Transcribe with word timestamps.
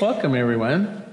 Welcome, 0.00 0.34
everyone. 0.34 1.04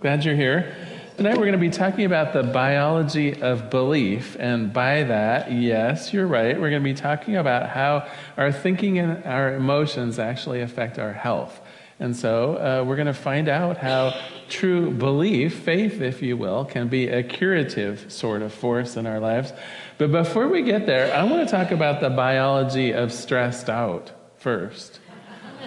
Glad 0.00 0.22
you're 0.22 0.34
here. 0.34 0.76
Tonight 1.16 1.38
we're 1.38 1.46
going 1.46 1.52
to 1.52 1.58
be 1.58 1.70
talking 1.70 2.04
about 2.04 2.34
the 2.34 2.42
biology 2.42 3.40
of 3.40 3.70
belief. 3.70 4.36
And 4.38 4.70
by 4.70 5.04
that, 5.04 5.50
yes, 5.50 6.12
you're 6.12 6.26
right, 6.26 6.60
we're 6.60 6.68
going 6.68 6.82
to 6.82 6.84
be 6.84 6.92
talking 6.92 7.36
about 7.36 7.70
how 7.70 8.06
our 8.36 8.52
thinking 8.52 8.98
and 8.98 9.24
our 9.24 9.54
emotions 9.54 10.18
actually 10.18 10.60
affect 10.60 10.98
our 10.98 11.14
health. 11.14 11.58
And 11.98 12.14
so 12.14 12.56
uh, 12.56 12.84
we're 12.86 12.96
going 12.96 13.06
to 13.06 13.14
find 13.14 13.48
out 13.48 13.78
how 13.78 14.12
true 14.50 14.90
belief, 14.90 15.54
faith, 15.60 16.02
if 16.02 16.20
you 16.20 16.36
will, 16.36 16.66
can 16.66 16.88
be 16.88 17.08
a 17.08 17.22
curative 17.22 18.12
sort 18.12 18.42
of 18.42 18.52
force 18.52 18.98
in 18.98 19.06
our 19.06 19.20
lives. 19.20 19.54
But 19.96 20.12
before 20.12 20.48
we 20.48 20.60
get 20.60 20.84
there, 20.84 21.16
I 21.16 21.24
want 21.24 21.48
to 21.48 21.50
talk 21.50 21.70
about 21.70 22.02
the 22.02 22.10
biology 22.10 22.92
of 22.92 23.10
stressed 23.10 23.70
out 23.70 24.12
first. 24.36 25.00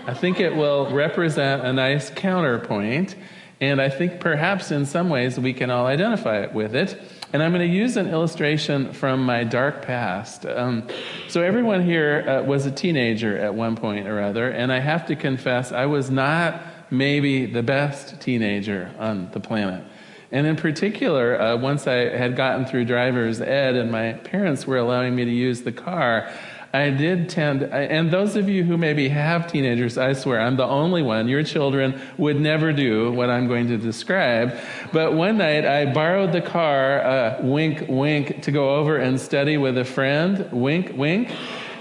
I 0.07 0.13
think 0.13 0.39
it 0.39 0.55
will 0.55 0.89
represent 0.89 1.65
a 1.65 1.73
nice 1.73 2.09
counterpoint, 2.09 3.17
and 3.59 3.81
I 3.81 3.89
think 3.89 4.21
perhaps 4.21 4.71
in 4.71 4.85
some 4.85 5.09
ways 5.09 5.37
we 5.37 5.51
can 5.51 5.69
all 5.69 5.85
identify 5.85 6.45
with 6.45 6.75
it. 6.75 6.97
And 7.33 7.43
I'm 7.43 7.51
going 7.51 7.69
to 7.69 7.75
use 7.75 7.97
an 7.97 8.07
illustration 8.07 8.93
from 8.93 9.25
my 9.25 9.43
dark 9.43 9.81
past. 9.81 10.45
Um, 10.45 10.87
so, 11.27 11.41
everyone 11.41 11.83
here 11.83 12.23
uh, 12.25 12.41
was 12.47 12.65
a 12.65 12.71
teenager 12.71 13.37
at 13.37 13.53
one 13.53 13.75
point 13.75 14.07
or 14.07 14.21
other, 14.21 14.49
and 14.49 14.71
I 14.71 14.79
have 14.79 15.07
to 15.07 15.15
confess, 15.17 15.73
I 15.73 15.87
was 15.87 16.09
not 16.09 16.61
maybe 16.89 17.45
the 17.45 17.61
best 17.61 18.21
teenager 18.21 18.89
on 18.97 19.29
the 19.31 19.41
planet. 19.41 19.83
And 20.31 20.47
in 20.47 20.55
particular, 20.55 21.39
uh, 21.39 21.57
once 21.57 21.85
I 21.85 22.15
had 22.17 22.37
gotten 22.37 22.65
through 22.65 22.85
driver's 22.85 23.41
ed 23.41 23.75
and 23.75 23.91
my 23.91 24.13
parents 24.13 24.65
were 24.65 24.77
allowing 24.77 25.15
me 25.15 25.25
to 25.25 25.31
use 25.31 25.63
the 25.63 25.71
car, 25.71 26.29
I 26.73 26.89
did 26.89 27.29
tend, 27.29 27.63
and 27.63 28.11
those 28.11 28.35
of 28.35 28.49
you 28.49 28.63
who 28.63 28.77
maybe 28.77 29.07
have 29.09 29.49
teenagers, 29.49 29.97
I 29.97 30.13
swear, 30.13 30.41
I'm 30.41 30.57
the 30.57 30.65
only 30.65 31.01
one. 31.01 31.27
Your 31.27 31.43
children 31.43 31.99
would 32.17 32.39
never 32.39 32.73
do 32.73 33.11
what 33.11 33.29
I'm 33.29 33.47
going 33.47 33.67
to 33.67 33.77
describe. 33.77 34.57
But 34.91 35.13
one 35.13 35.37
night 35.37 35.65
I 35.65 35.91
borrowed 35.91 36.33
the 36.33 36.41
car, 36.41 37.01
uh, 37.01 37.37
wink, 37.41 37.85
wink, 37.87 38.43
to 38.43 38.51
go 38.51 38.75
over 38.75 38.97
and 38.97 39.19
study 39.19 39.57
with 39.57 39.77
a 39.77 39.85
friend, 39.85 40.49
wink, 40.51 40.91
wink. 40.95 41.31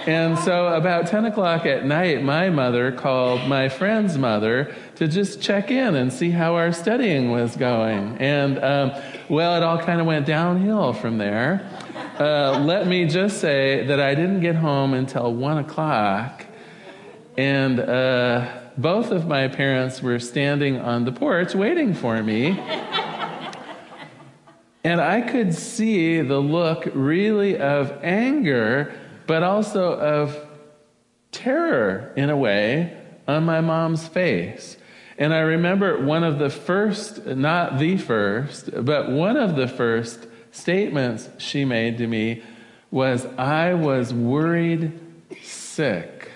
And 0.06 0.38
so 0.38 0.69
about 0.69 1.08
10 1.08 1.24
o'clock 1.24 1.66
at 1.66 1.84
night, 1.84 2.22
my 2.22 2.48
mother 2.48 2.92
called 2.92 3.48
my 3.48 3.68
friend's 3.68 4.16
mother 4.16 4.72
to 4.94 5.08
just 5.08 5.42
check 5.42 5.72
in 5.72 5.96
and 5.96 6.12
see 6.12 6.30
how 6.30 6.55
our 6.55 6.72
studying 6.72 7.33
was 7.33 7.56
going. 7.56 8.16
And, 8.18 8.62
um, 8.62 8.92
well, 9.28 9.56
it 9.56 9.64
all 9.64 9.78
kind 9.78 10.00
of 10.00 10.06
went 10.06 10.24
downhill 10.24 10.92
from 10.92 11.18
there. 11.18 11.68
Uh, 12.19 12.62
let 12.64 12.86
me 12.86 13.05
just 13.05 13.42
say 13.42 13.84
that 13.84 14.00
I 14.00 14.14
didn't 14.14 14.41
get 14.41 14.55
home 14.55 14.95
until 14.95 15.34
one 15.34 15.59
o'clock, 15.59 16.47
and 17.36 17.78
uh, 17.78 18.50
both 18.78 19.11
of 19.11 19.27
my 19.27 19.48
parents 19.48 20.00
were 20.00 20.19
standing 20.19 20.81
on 20.81 21.05
the 21.05 21.12
porch 21.12 21.55
waiting 21.55 21.92
for 21.92 22.23
me. 22.23 22.58
and 24.83 24.98
I 24.98 25.20
could 25.20 25.53
see 25.53 26.23
the 26.23 26.39
look 26.39 26.89
really 26.95 27.58
of 27.58 27.92
anger, 28.03 28.95
but 29.27 29.42
also 29.42 29.92
of 29.92 30.39
terror 31.33 32.14
in 32.17 32.30
a 32.30 32.36
way 32.36 32.97
on 33.28 33.45
my 33.45 33.61
mom's 33.61 34.08
face. 34.08 34.78
And 35.19 35.34
I 35.34 35.41
remember 35.41 36.03
one 36.03 36.25
of 36.25 36.39
the 36.39 36.48
first, 36.48 37.27
not 37.27 37.78
the 37.78 37.98
first, 37.98 38.70
but 38.86 39.11
one 39.11 39.36
of 39.36 39.55
the 39.55 39.69
first 39.69 40.28
statements 40.50 41.28
she 41.39 41.64
made 41.64 41.98
to 41.98 42.06
me 42.06 42.42
was, 42.91 43.27
I 43.39 43.75
was 43.75 44.14
worried 44.14 44.98
sick. 45.42 46.30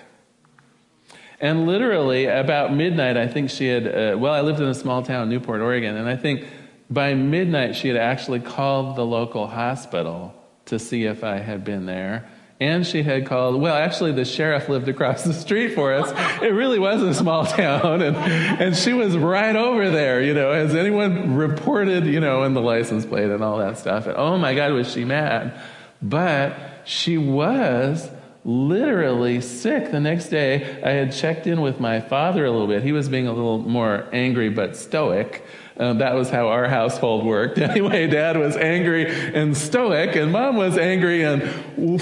And 1.41 1.67
literally, 1.67 2.27
about 2.27 2.75
midnight, 2.75 3.17
I 3.17 3.27
think 3.27 3.49
she 3.49 3.67
had, 3.67 3.87
uh, 3.87 4.19
well, 4.19 4.35
I 4.35 4.43
lived 4.43 4.61
in 4.61 4.69
a 4.69 4.75
small 4.75 5.03
town, 5.03 5.31
Newport, 5.31 5.63
Oregon, 5.63 5.97
and 5.97 6.07
I 6.07 6.17
think 6.17 6.47
by 6.91 7.15
midnight 7.15 7.77
she 7.77 7.89
had 7.89 7.97
actually 7.97 8.41
called 8.41 8.97
the 8.97 9.07
local 9.07 9.47
hospital 9.47 10.35
to 10.67 10.79
see 10.79 11.05
if 11.05 11.25
I 11.25 11.39
had 11.39 11.65
been 11.65 11.87
there. 11.87 12.29
And 12.61 12.87
she 12.87 13.03
had 13.03 13.25
called, 13.25 13.59
well, 13.59 13.75
actually, 13.75 14.13
the 14.13 14.27
sheriff 14.27 14.69
lived 14.69 14.87
across 14.87 15.25
the 15.25 15.33
street 15.33 15.75
for 15.75 15.95
us. 15.95 16.13
It 16.43 16.53
really 16.53 16.79
was 16.79 17.03
a 17.03 17.15
small 17.15 17.47
town. 17.47 18.03
And, 18.03 18.15
and 18.17 18.77
she 18.77 18.93
was 18.93 19.17
right 19.17 19.57
over 19.57 19.91
there, 19.91 20.23
you 20.23 20.35
know. 20.35 20.53
Has 20.53 20.75
anyone 20.75 21.37
reported, 21.37 22.05
you 22.05 22.21
know, 22.21 22.45
in 22.45 22.53
the 22.53 22.61
license 22.61 23.07
plate 23.07 23.31
and 23.31 23.43
all 23.43 23.57
that 23.59 23.79
stuff? 23.79 24.07
And 24.07 24.17
oh 24.17 24.37
my 24.37 24.55
God, 24.55 24.73
was 24.73 24.93
she 24.93 25.07
mad. 25.07 25.59
But 26.03 26.55
she 26.85 27.17
was 27.17 28.11
literally 28.45 29.41
sick. 29.41 29.91
The 29.91 30.01
next 30.01 30.29
day, 30.29 30.83
I 30.83 30.91
had 30.91 31.13
checked 31.13 31.47
in 31.47 31.63
with 31.63 31.81
my 31.81 32.01
father 32.01 32.45
a 32.45 32.51
little 32.51 32.67
bit. 32.67 32.83
He 32.83 32.93
was 32.93 33.09
being 33.09 33.27
a 33.27 33.33
little 33.33 33.59
more 33.59 34.07
angry 34.13 34.51
but 34.51 34.77
stoic. 34.77 35.45
Uh, 35.81 35.95
that 35.95 36.15
was 36.15 36.29
how 36.29 36.49
our 36.49 36.69
household 36.69 37.25
worked. 37.25 37.59
Anyway, 37.71 38.09
dad 38.09 38.37
was 38.37 38.57
angry 38.57 39.07
and 39.07 39.57
stoic, 39.57 40.17
and 40.17 40.33
mom 40.33 40.57
was 40.57 40.77
angry 40.77 41.23
and 41.23 41.41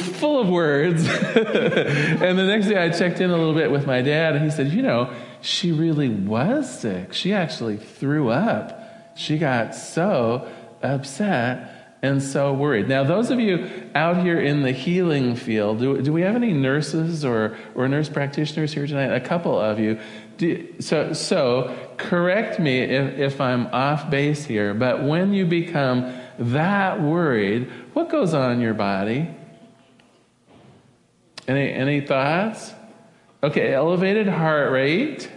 full 0.00 0.40
of 0.40 0.48
words. 0.48 1.06
and 1.06 2.38
the 2.38 2.46
next 2.46 2.68
day 2.68 2.82
I 2.82 2.88
checked 2.88 3.20
in 3.20 3.30
a 3.30 3.36
little 3.36 3.54
bit 3.54 3.70
with 3.70 3.86
my 3.86 4.00
dad, 4.00 4.34
and 4.34 4.42
he 4.44 4.50
said, 4.50 4.72
You 4.72 4.80
know, 4.80 5.12
she 5.42 5.70
really 5.72 6.08
was 6.08 6.80
sick. 6.80 7.12
She 7.12 7.34
actually 7.34 7.76
threw 7.76 8.30
up. 8.30 9.14
She 9.14 9.36
got 9.36 9.74
so 9.74 10.48
upset 10.82 11.78
and 12.02 12.22
so 12.22 12.52
worried. 12.54 12.88
Now, 12.88 13.04
those 13.04 13.30
of 13.30 13.40
you 13.40 13.90
out 13.94 14.18
here 14.18 14.40
in 14.40 14.62
the 14.62 14.72
healing 14.72 15.34
field, 15.34 15.80
do, 15.80 16.00
do 16.00 16.12
we 16.12 16.22
have 16.22 16.36
any 16.36 16.52
nurses 16.52 17.24
or, 17.24 17.56
or 17.74 17.88
nurse 17.88 18.08
practitioners 18.08 18.72
here 18.72 18.86
tonight? 18.86 19.12
A 19.12 19.20
couple 19.20 19.58
of 19.58 19.78
you. 19.78 19.98
Do, 20.38 20.80
so, 20.80 21.12
so, 21.12 21.76
correct 21.96 22.58
me 22.58 22.80
if, 22.80 23.18
if 23.18 23.40
I'm 23.40 23.66
off 23.68 24.08
base 24.08 24.44
here, 24.44 24.72
but 24.72 25.02
when 25.02 25.34
you 25.34 25.44
become 25.44 26.14
that 26.38 27.02
worried, 27.02 27.70
what 27.92 28.08
goes 28.08 28.34
on 28.34 28.52
in 28.52 28.60
your 28.60 28.74
body? 28.74 29.28
Any, 31.46 31.72
any 31.72 32.00
thoughts? 32.00 32.72
Okay, 33.42 33.74
elevated 33.74 34.28
heart 34.28 34.72
rate 34.72 35.30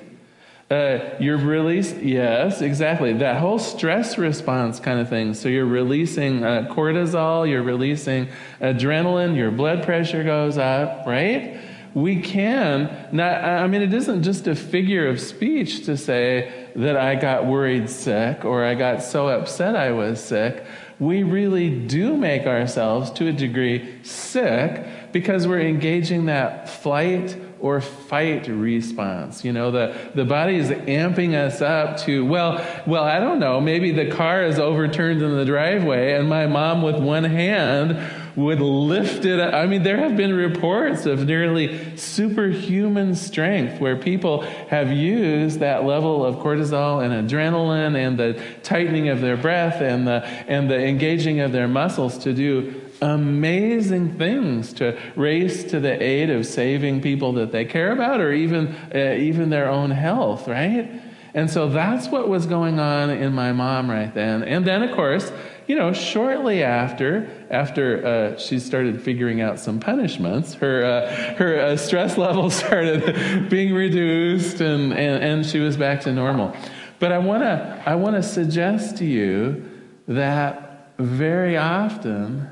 uh, 0.72 1.18
you're 1.20 1.38
releasing, 1.38 2.08
yes, 2.08 2.62
exactly. 2.62 3.12
That 3.12 3.42
whole 3.42 3.60
stress 3.60 4.18
response 4.18 4.80
kind 4.80 5.02
of 5.02 5.10
thing. 5.10 5.34
So 5.34 5.50
you're 5.50 5.66
releasing 5.66 6.46
uh, 6.46 6.70
cortisol, 6.72 7.48
you're 7.48 7.62
releasing 7.62 8.30
adrenaline, 8.62 9.36
your 9.36 9.52
blood 9.52 9.84
pressure 9.84 10.24
goes 10.24 10.58
up, 10.58 11.06
right? 11.06 11.60
We 11.94 12.22
can, 12.22 13.10
not, 13.12 13.44
I 13.44 13.68
mean, 13.68 13.82
it 13.82 13.94
isn't 13.94 14.24
just 14.24 14.48
a 14.48 14.56
figure 14.56 15.10
of 15.10 15.20
speech 15.20 15.86
to 15.86 15.98
say 15.98 16.70
that 16.76 16.96
I 16.96 17.16
got 17.16 17.46
worried 17.46 17.90
sick 17.90 18.46
or 18.46 18.64
I 18.64 18.76
got 18.76 19.04
so 19.04 19.28
upset 19.28 19.76
I 19.76 19.92
was 19.92 20.24
sick. 20.24 20.64
We 21.00 21.24
really 21.24 21.70
do 21.70 22.16
make 22.16 22.46
ourselves, 22.46 23.12
to 23.12 23.28
a 23.28 23.34
degree, 23.34 24.04
sick 24.04 25.12
because 25.12 25.48
we're 25.48 25.62
engaging 25.62 26.28
that 26.28 26.70
flight 26.70 27.36
or 27.60 27.82
fight 27.82 28.48
response. 28.48 29.44
You 29.44 29.54
know, 29.54 29.72
the, 29.72 29.96
the 30.16 30.26
body 30.26 30.56
is 30.56 30.70
amping 30.70 31.34
us 31.34 31.62
up 31.62 31.98
to, 32.02 32.26
well, 32.26 32.66
well, 32.88 33.04
I 33.04 33.20
don't 33.20 33.40
know, 33.40 33.60
maybe 33.60 33.92
the 33.92 34.10
car 34.10 34.44
is 34.44 34.60
overturned 34.60 35.22
in 35.22 35.36
the 35.36 35.46
driveway 35.46 36.14
and 36.14 36.30
my 36.30 36.48
mom 36.48 36.82
with 36.82 36.96
one 36.98 37.24
hand 37.24 37.98
would 38.44 38.60
lift 38.60 39.26
it 39.26 39.40
up. 39.40 39.54
I 39.54 39.66
mean, 39.66 39.84
there 39.84 39.98
have 39.98 40.18
been 40.18 40.34
reports 40.34 41.06
of 41.06 41.26
nearly 41.26 41.96
superhuman 41.98 43.16
strength 43.16 43.80
where 43.80 43.96
people 43.96 44.42
have 44.70 44.92
used 44.92 45.60
that 45.60 45.84
level 45.84 46.26
of 46.26 46.36
cortisol 46.36 47.04
and 47.04 47.30
adrenaline 47.30 47.96
and 47.96 48.18
the 48.18 48.42
tightening 48.64 49.10
of 49.10 49.22
their 49.22 49.38
breath 49.38 49.82
and 49.82 50.08
the, 50.08 50.26
and 50.48 50.70
the 50.70 50.80
engaging 50.80 51.40
of 51.40 51.52
their 51.52 51.68
muscles 51.68 52.18
to 52.20 52.34
do 52.34 52.82
amazing 53.02 54.18
things 54.18 54.74
to 54.74 54.98
race 55.16 55.64
to 55.72 55.80
the 55.80 56.02
aid 56.02 56.30
of 56.30 56.46
saving 56.46 57.02
people 57.02 57.34
that 57.34 57.52
they 57.52 57.66
care 57.66 57.92
about 57.92 58.22
or 58.22 58.32
even, 58.32 58.68
uh, 58.94 59.16
even 59.18 59.50
their 59.50 59.70
own 59.70 59.90
health, 59.90 60.48
right? 60.48 61.02
And 61.34 61.50
so 61.50 61.70
that's 61.70 62.10
what 62.10 62.28
was 62.28 62.46
going 62.46 62.80
on 62.80 63.10
in 63.10 63.34
my 63.34 63.54
mom 63.54 63.90
right 63.90 64.14
then. 64.14 64.44
And 64.44 64.66
then, 64.66 64.84
of 64.84 64.96
course, 64.96 65.32
you 65.68 65.76
know, 65.76 65.94
shortly 65.94 66.64
after, 66.64 67.30
after 67.50 68.06
uh, 68.06 68.38
she 68.38 68.60
started 68.60 69.02
figuring 69.02 69.42
out 69.42 69.60
some 69.60 69.80
punishments, 69.80 70.56
her, 70.56 70.84
uh, 70.84 71.36
her 71.36 71.60
uh, 71.60 71.78
stress 71.78 72.18
levels 72.18 72.56
started 72.66 73.50
being 73.50 73.74
reduced 73.74 74.62
and, 74.62 74.94
and, 74.94 75.24
and 75.24 75.46
she 75.46 75.60
was 75.60 75.78
back 75.78 76.02
to 76.02 76.12
normal. 76.12 76.56
But 77.00 77.12
I 77.12 77.18
want 77.18 77.42
to 77.42 77.84
I 77.86 77.96
wanna 77.96 78.22
suggest 78.22 78.98
to 78.98 79.06
you 79.06 79.68
that 80.08 80.94
very 81.00 81.58
often, 81.58 82.50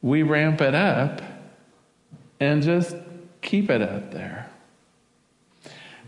we 0.00 0.22
ramp 0.22 0.60
it 0.60 0.74
up 0.74 1.20
and 2.40 2.62
just 2.62 2.96
keep 3.42 3.70
it 3.70 3.82
up 3.82 4.10
there. 4.12 4.48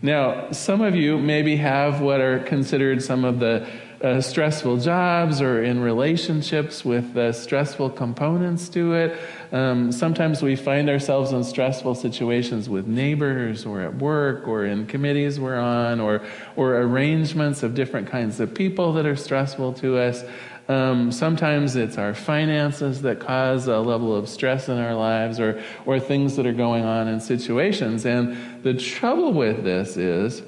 Now, 0.01 0.51
some 0.51 0.81
of 0.81 0.95
you 0.95 1.17
maybe 1.17 1.55
have 1.57 2.01
what 2.01 2.21
are 2.21 2.39
considered 2.39 3.01
some 3.01 3.23
of 3.23 3.39
the 3.39 3.67
uh, 4.01 4.21
stressful 4.21 4.77
jobs 4.77 5.41
or 5.41 5.63
in 5.63 5.79
relationships 5.79 6.83
with 6.83 7.15
uh, 7.17 7.31
stressful 7.31 7.89
components 7.91 8.69
to 8.69 8.93
it. 8.93 9.17
Um, 9.51 9.91
sometimes 9.91 10.41
we 10.41 10.55
find 10.55 10.89
ourselves 10.89 11.31
in 11.31 11.43
stressful 11.43 11.95
situations 11.95 12.67
with 12.69 12.87
neighbors 12.87 13.65
or 13.65 13.81
at 13.81 13.95
work 13.95 14.47
or 14.47 14.65
in 14.65 14.85
committees 14.85 15.39
we're 15.39 15.57
on 15.57 15.99
or, 15.99 16.21
or 16.55 16.75
arrangements 16.75 17.63
of 17.63 17.73
different 17.73 18.09
kinds 18.09 18.39
of 18.39 18.53
people 18.53 18.93
that 18.93 19.05
are 19.05 19.15
stressful 19.15 19.73
to 19.73 19.97
us. 19.97 20.23
Um, 20.67 21.11
sometimes 21.11 21.75
it's 21.75 21.97
our 21.97 22.15
finances 22.15 23.03
that 23.03 23.19
cause 23.19 23.67
a 23.67 23.77
level 23.79 24.15
of 24.15 24.27
stress 24.27 24.67
in 24.67 24.77
our 24.79 24.95
lives 24.95 25.39
or, 25.39 25.61
or 25.85 25.99
things 25.99 26.37
that 26.37 26.47
are 26.47 26.53
going 26.53 26.83
on 26.83 27.07
in 27.07 27.19
situations. 27.19 28.05
And 28.05 28.63
the 28.63 28.73
trouble 28.73 29.31
with 29.31 29.63
this 29.63 29.95
is 29.95 30.41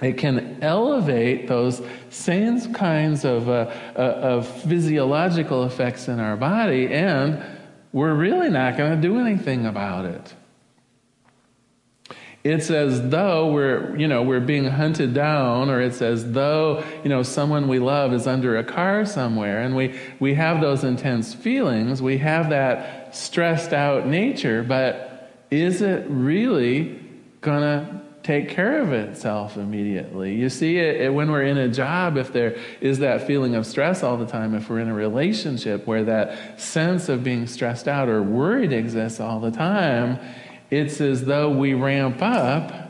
it 0.00 0.18
can 0.18 0.41
elevate 0.62 1.48
those 1.48 1.82
same 2.10 2.72
kinds 2.72 3.24
of, 3.24 3.48
uh, 3.48 3.70
uh, 3.94 3.98
of 3.98 4.48
physiological 4.62 5.64
effects 5.64 6.08
in 6.08 6.20
our 6.20 6.36
body, 6.36 6.88
and 6.88 7.42
we're 7.92 8.14
really 8.14 8.48
not 8.48 8.76
going 8.76 8.94
to 8.94 9.00
do 9.00 9.18
anything 9.18 9.66
about 9.66 10.06
it. 10.06 10.34
It's 12.44 12.70
as 12.70 13.08
though 13.10 13.52
we're, 13.52 13.96
you 13.96 14.08
know, 14.08 14.22
we're 14.22 14.40
being 14.40 14.64
hunted 14.64 15.14
down, 15.14 15.70
or 15.70 15.80
it's 15.80 16.02
as 16.02 16.32
though, 16.32 16.82
you 17.04 17.08
know, 17.08 17.22
someone 17.22 17.68
we 17.68 17.78
love 17.78 18.12
is 18.12 18.26
under 18.26 18.56
a 18.56 18.64
car 18.64 19.04
somewhere, 19.04 19.60
and 19.60 19.76
we, 19.76 19.96
we 20.18 20.34
have 20.34 20.60
those 20.60 20.82
intense 20.82 21.34
feelings. 21.34 22.02
We 22.02 22.18
have 22.18 22.50
that 22.50 23.14
stressed 23.14 23.72
out 23.72 24.06
nature, 24.08 24.64
but 24.64 25.30
is 25.50 25.82
it 25.82 26.04
really 26.08 26.98
gonna 27.42 28.02
take 28.22 28.48
care 28.48 28.80
of 28.80 28.92
itself 28.92 29.56
immediately. 29.56 30.34
You 30.34 30.48
see 30.48 30.78
it, 30.78 31.00
it, 31.00 31.14
when 31.14 31.30
we're 31.30 31.42
in 31.42 31.58
a 31.58 31.68
job, 31.68 32.16
if 32.16 32.32
there 32.32 32.56
is 32.80 33.00
that 33.00 33.26
feeling 33.26 33.54
of 33.54 33.66
stress 33.66 34.02
all 34.02 34.16
the 34.16 34.26
time, 34.26 34.54
if 34.54 34.70
we're 34.70 34.78
in 34.78 34.88
a 34.88 34.94
relationship 34.94 35.86
where 35.86 36.04
that 36.04 36.60
sense 36.60 37.08
of 37.08 37.24
being 37.24 37.46
stressed 37.46 37.88
out 37.88 38.08
or 38.08 38.22
worried 38.22 38.72
exists 38.72 39.18
all 39.18 39.40
the 39.40 39.50
time, 39.50 40.18
it's 40.70 41.00
as 41.00 41.24
though 41.24 41.50
we 41.50 41.74
ramp 41.74 42.22
up 42.22 42.82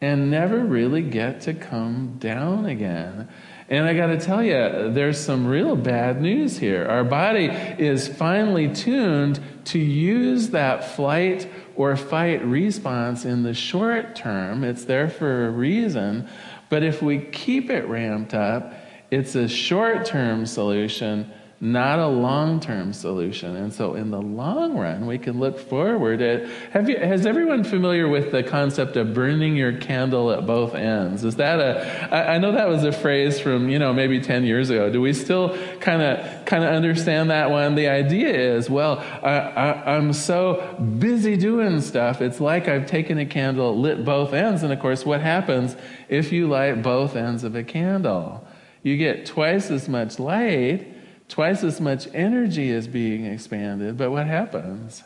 and 0.00 0.30
never 0.30 0.64
really 0.64 1.02
get 1.02 1.40
to 1.42 1.54
come 1.54 2.16
down 2.18 2.66
again. 2.66 3.28
And 3.68 3.84
I 3.84 3.94
got 3.94 4.06
to 4.06 4.18
tell 4.18 4.44
you, 4.44 4.92
there's 4.92 5.18
some 5.18 5.46
real 5.46 5.74
bad 5.74 6.22
news 6.22 6.56
here. 6.58 6.86
Our 6.86 7.02
body 7.02 7.46
is 7.46 8.06
finely 8.06 8.72
tuned 8.72 9.40
to 9.66 9.78
use 9.78 10.50
that 10.50 10.94
flight 10.94 11.50
or 11.74 11.96
fight 11.96 12.44
response 12.44 13.24
in 13.24 13.42
the 13.42 13.54
short 13.54 14.14
term. 14.14 14.62
It's 14.62 14.84
there 14.84 15.08
for 15.08 15.46
a 15.46 15.50
reason. 15.50 16.28
But 16.68 16.84
if 16.84 17.02
we 17.02 17.18
keep 17.18 17.68
it 17.68 17.86
ramped 17.88 18.34
up, 18.34 18.72
it's 19.10 19.34
a 19.34 19.48
short 19.48 20.04
term 20.04 20.46
solution 20.46 21.32
not 21.58 21.98
a 21.98 22.06
long 22.06 22.60
term 22.60 22.92
solution. 22.92 23.56
And 23.56 23.72
so, 23.72 23.94
in 23.94 24.10
the 24.10 24.20
long 24.20 24.76
run, 24.76 25.06
we 25.06 25.16
can 25.16 25.40
look 25.40 25.58
forward 25.58 26.20
at. 26.20 26.46
Have 26.72 26.90
you, 26.90 26.98
has 26.98 27.24
everyone 27.24 27.64
familiar 27.64 28.08
with 28.08 28.30
the 28.30 28.42
concept 28.42 28.96
of 28.96 29.14
burning 29.14 29.56
your 29.56 29.72
candle 29.78 30.30
at 30.32 30.46
both 30.46 30.74
ends? 30.74 31.24
Is 31.24 31.36
that 31.36 31.58
a? 31.58 32.14
I, 32.14 32.34
I 32.34 32.38
know 32.38 32.52
that 32.52 32.68
was 32.68 32.84
a 32.84 32.92
phrase 32.92 33.40
from 33.40 33.70
you 33.70 33.78
know 33.78 33.94
maybe 33.94 34.20
ten 34.20 34.44
years 34.44 34.68
ago. 34.68 34.92
Do 34.92 35.00
we 35.00 35.14
still 35.14 35.56
kind 35.78 36.02
of 36.02 36.44
kind 36.44 36.62
of 36.62 36.74
understand 36.74 37.30
that 37.30 37.50
one? 37.50 37.74
The 37.74 37.88
idea 37.88 38.56
is, 38.56 38.68
well, 38.68 38.98
I, 38.98 39.94
I'm 39.96 40.12
so 40.12 40.76
busy 40.98 41.38
doing 41.38 41.80
stuff. 41.80 42.20
It's 42.20 42.38
like 42.38 42.68
I've 42.68 42.86
taken 42.86 43.18
a 43.18 43.26
candle, 43.26 43.80
lit 43.80 44.04
both 44.04 44.34
ends, 44.34 44.62
and 44.62 44.74
of 44.74 44.80
course, 44.80 45.06
what 45.06 45.22
happens 45.22 45.74
if 46.10 46.32
you 46.32 46.48
light 46.48 46.82
both 46.82 47.16
ends 47.16 47.44
of 47.44 47.54
a 47.54 47.64
candle? 47.64 48.46
You 48.82 48.98
get 48.98 49.24
twice 49.24 49.70
as 49.70 49.88
much 49.88 50.18
light 50.18 50.95
Twice 51.28 51.64
as 51.64 51.80
much 51.80 52.08
energy 52.14 52.70
is 52.70 52.86
being 52.86 53.26
expanded, 53.26 53.96
but 53.96 54.10
what 54.10 54.26
happens? 54.26 55.02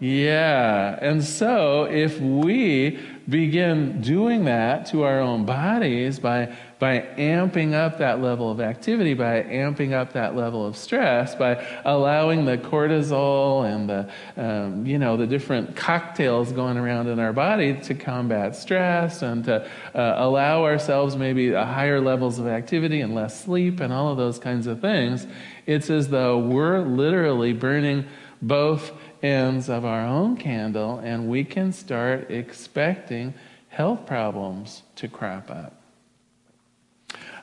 Yeah. 0.00 0.98
And 1.00 1.22
so 1.22 1.84
if 1.84 2.18
we 2.20 2.98
begin 3.28 4.00
doing 4.00 4.46
that 4.46 4.86
to 4.86 5.04
our 5.04 5.20
own 5.20 5.44
bodies 5.44 6.18
by, 6.18 6.52
by 6.82 6.98
amping 7.16 7.74
up 7.74 7.98
that 7.98 8.20
level 8.20 8.50
of 8.50 8.60
activity, 8.60 9.14
by 9.14 9.40
amping 9.44 9.92
up 9.92 10.14
that 10.14 10.34
level 10.34 10.66
of 10.66 10.76
stress, 10.76 11.32
by 11.32 11.64
allowing 11.84 12.44
the 12.44 12.58
cortisol 12.58 13.64
and 13.72 13.88
the, 13.88 14.10
um, 14.36 14.84
you 14.84 14.98
know, 14.98 15.16
the 15.16 15.24
different 15.24 15.76
cocktails 15.76 16.50
going 16.50 16.76
around 16.76 17.06
in 17.06 17.20
our 17.20 17.32
body 17.32 17.74
to 17.80 17.94
combat 17.94 18.56
stress 18.56 19.22
and 19.22 19.44
to 19.44 19.64
uh, 19.94 20.14
allow 20.16 20.64
ourselves 20.64 21.14
maybe 21.14 21.52
higher 21.52 22.00
levels 22.00 22.40
of 22.40 22.48
activity 22.48 23.00
and 23.00 23.14
less 23.14 23.44
sleep 23.44 23.78
and 23.78 23.92
all 23.92 24.10
of 24.10 24.16
those 24.16 24.40
kinds 24.40 24.66
of 24.66 24.80
things, 24.80 25.28
it's 25.66 25.88
as 25.88 26.08
though 26.08 26.36
we're 26.36 26.80
literally 26.80 27.52
burning 27.52 28.04
both 28.42 28.90
ends 29.22 29.68
of 29.68 29.84
our 29.84 30.04
own 30.04 30.36
candle 30.36 30.98
and 30.98 31.28
we 31.28 31.44
can 31.44 31.70
start 31.70 32.28
expecting 32.28 33.32
health 33.68 34.04
problems 34.04 34.82
to 34.96 35.06
crop 35.06 35.48
up. 35.48 35.81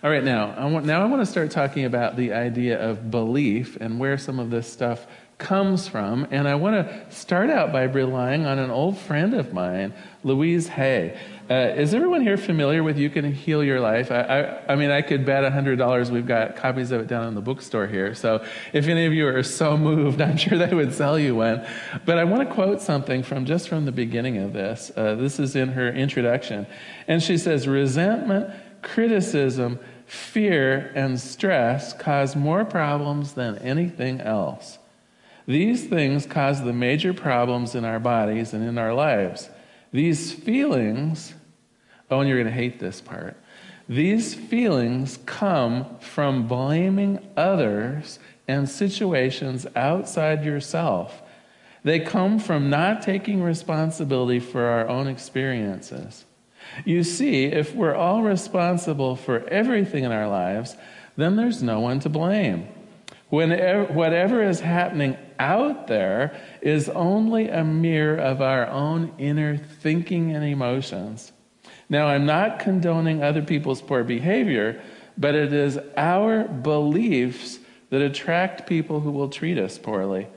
All 0.02 0.10
right, 0.10 0.24
now 0.24 0.56
I 0.58 0.66
want, 0.68 0.86
now 0.86 1.02
I 1.02 1.08
want 1.08 1.22
to 1.22 1.26
start 1.26 1.52
talking 1.52 1.84
about 1.84 2.16
the 2.16 2.32
idea 2.32 2.80
of 2.82 3.12
belief 3.12 3.76
and 3.82 4.00
where 4.00 4.18
some 4.18 4.40
of 4.40 4.50
this 4.50 4.72
stuff 4.72 5.06
comes 5.38 5.90
from. 5.90 6.26
And 6.32 6.48
I 6.48 6.56
want 6.56 6.88
to 6.88 7.06
start 7.14 7.50
out 7.50 7.74
by 7.74 7.84
relying 7.84 8.46
on 8.46 8.60
an 8.60 8.70
old 8.70 8.98
friend 8.98 9.34
of 9.34 9.52
mine, 9.52 9.94
Louise 10.24 10.70
Hay. 10.70 11.20
Uh, 11.50 11.74
is 11.76 11.94
everyone 11.94 12.22
here 12.22 12.38
familiar 12.38 12.82
with 12.82 12.98
You 12.98 13.10
Can 13.10 13.34
Heal 13.34 13.62
Your 13.62 13.82
Life? 13.82 14.10
I, 14.10 14.22
I, 14.22 14.74
I 14.74 14.76
mean, 14.78 14.90
I 14.90 15.02
could 15.02 15.26
bet 15.26 15.44
$100 15.44 16.10
we've 16.12 16.26
got 16.26 16.56
copies 16.56 16.92
of 16.92 17.02
it 17.02 17.08
down 17.08 17.28
in 17.28 17.36
the 17.36 17.42
bookstore 17.42 17.86
here. 17.86 18.16
So 18.16 18.46
if 18.72 18.88
any 18.88 19.06
of 19.06 19.12
you 19.12 19.28
are 19.28 19.44
so 19.44 19.76
moved, 19.76 20.22
I'm 20.22 20.38
sure 20.38 20.58
they 20.58 20.74
would 20.74 20.94
sell 20.94 21.20
you 21.20 21.36
one. 21.36 21.68
But 22.06 22.18
I 22.18 22.24
want 22.24 22.48
to 22.48 22.56
quote 22.56 22.82
something 22.82 23.22
from 23.22 23.46
just 23.46 23.68
from 23.68 23.84
the 23.84 23.92
beginning 23.92 24.38
of 24.38 24.54
this. 24.54 24.94
Uh, 24.96 25.16
this 25.16 25.40
is 25.40 25.58
in 25.58 25.70
her 25.70 25.90
introduction. 25.90 26.68
And 27.06 27.22
she 27.22 27.38
says, 27.38 27.68
Resentment, 27.68 28.54
criticism, 28.82 29.80
fear, 30.10 30.92
and 30.96 31.20
stress 31.20 31.94
cause 31.94 32.36
more 32.36 32.66
problems 32.66 33.34
than 33.34 33.58
anything 33.60 34.22
else. 34.22 34.78
These 35.46 35.88
things 35.88 36.26
cause 36.26 36.64
the 36.64 36.74
major 36.74 37.14
problems 37.14 37.76
in 37.76 37.86
our 37.86 38.00
bodies 38.00 38.54
and 38.54 38.64
in 38.68 38.78
our 38.78 38.94
lives. 38.94 39.50
These 39.92 40.32
feelings 40.32 41.34
Oh, 42.12 42.20
and 42.20 42.30
you're 42.30 42.42
going 42.42 42.54
to 42.54 42.54
hate 42.54 42.80
this 42.80 43.02
part. 43.02 43.38
These 43.88 44.34
feelings 44.34 45.20
come 45.26 45.98
from 46.00 46.48
blaming 46.48 47.20
others 47.36 48.20
and 48.48 48.68
situations 48.68 49.68
outside 49.76 50.44
yourself. 50.44 51.22
They 51.84 52.00
come 52.00 52.40
from 52.40 52.70
not 52.70 53.02
taking 53.02 53.42
responsibility 53.42 54.40
for 54.40 54.64
our 54.66 54.88
own 54.88 55.08
experiences. 55.08 56.26
You 56.86 57.04
see, 57.04 57.46
if 57.46 57.74
we're 57.76 57.96
all 57.96 58.22
responsible 58.22 59.16
for 59.16 59.48
everything 59.48 60.04
in 60.04 60.12
our 60.12 60.28
lives, 60.28 60.76
then 61.18 61.36
there's 61.36 61.62
no 61.62 61.80
one 61.80 62.00
to 62.02 62.10
blame. 62.10 62.68
Whenever, 63.30 63.94
whatever 63.94 64.44
is 64.44 64.60
happening 64.60 65.18
out 65.38 65.88
there 65.88 66.36
is 66.62 66.90
only 66.90 67.50
a 67.50 67.64
mirror 67.64 68.18
of 68.18 68.42
our 68.42 68.68
own 68.68 69.14
inner 69.18 69.58
thinking 69.58 70.36
and 70.36 70.44
emotions. 70.44 71.32
Now, 71.90 72.08
I'm 72.08 72.26
not 72.26 72.60
condoning 72.60 73.24
other 73.24 73.42
people's 73.42 73.82
poor 73.82 74.04
behavior, 74.04 74.82
but 75.18 75.36
it 75.36 75.54
is 75.54 75.80
our 75.98 76.44
beliefs 76.44 77.60
that 77.90 78.02
attract 78.02 78.68
people 78.68 79.00
who 79.00 79.12
will 79.12 79.30
treat 79.30 79.58
us 79.58 79.78
poorly. 79.78 80.28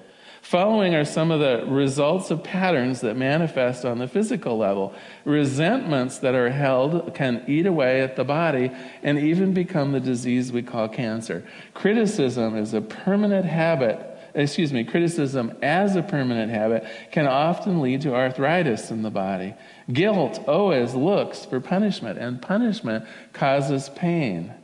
Following 0.42 0.96
are 0.96 1.04
some 1.04 1.30
of 1.30 1.38
the 1.38 1.64
results 1.66 2.32
of 2.32 2.42
patterns 2.42 3.00
that 3.02 3.16
manifest 3.16 3.84
on 3.84 3.98
the 3.98 4.08
physical 4.08 4.58
level. 4.58 4.92
Resentments 5.24 6.18
that 6.18 6.34
are 6.34 6.50
held 6.50 7.14
can 7.14 7.44
eat 7.46 7.64
away 7.64 8.02
at 8.02 8.16
the 8.16 8.24
body 8.24 8.72
and 9.04 9.20
even 9.20 9.54
become 9.54 9.92
the 9.92 10.00
disease 10.00 10.50
we 10.50 10.60
call 10.60 10.88
cancer. 10.88 11.44
Criticism 11.74 12.56
is 12.56 12.74
a 12.74 12.80
permanent 12.80 13.46
habit 13.46 14.08
excuse 14.34 14.72
me, 14.72 14.82
criticism 14.82 15.52
as 15.62 15.94
a 15.94 16.02
permanent 16.02 16.50
habit 16.50 16.86
can 17.10 17.26
often 17.26 17.82
lead 17.82 18.00
to 18.00 18.14
arthritis 18.14 18.90
in 18.90 19.02
the 19.02 19.10
body. 19.10 19.54
Guilt 19.92 20.42
always 20.48 20.94
looks 20.94 21.44
for 21.44 21.60
punishment, 21.60 22.18
and 22.18 22.40
punishment 22.40 23.04
causes 23.34 23.90
pain. 23.90 24.54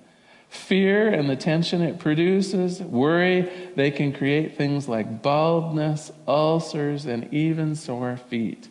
Fear 0.49 1.09
and 1.09 1.29
the 1.29 1.37
tension 1.37 1.83
it 1.83 1.99
produces, 1.99 2.81
worry, 2.81 3.51
they 3.77 3.91
can 3.91 4.13
create 4.13 4.57
things 4.57 4.89
like 4.89 5.23
baldness, 5.23 6.11
ulcers, 6.27 7.05
and 7.05 7.33
even 7.33 7.75
sore 7.75 8.17
feet. 8.17 8.69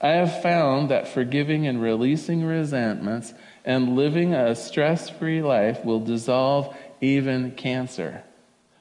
I 0.00 0.08
have 0.08 0.42
found 0.42 0.90
that 0.90 1.08
forgiving 1.08 1.66
and 1.66 1.80
releasing 1.80 2.44
resentments 2.44 3.32
and 3.64 3.96
living 3.96 4.34
a 4.34 4.54
stress 4.54 5.08
free 5.08 5.40
life 5.40 5.84
will 5.84 6.00
dissolve 6.00 6.76
even 7.00 7.52
cancer. 7.52 8.24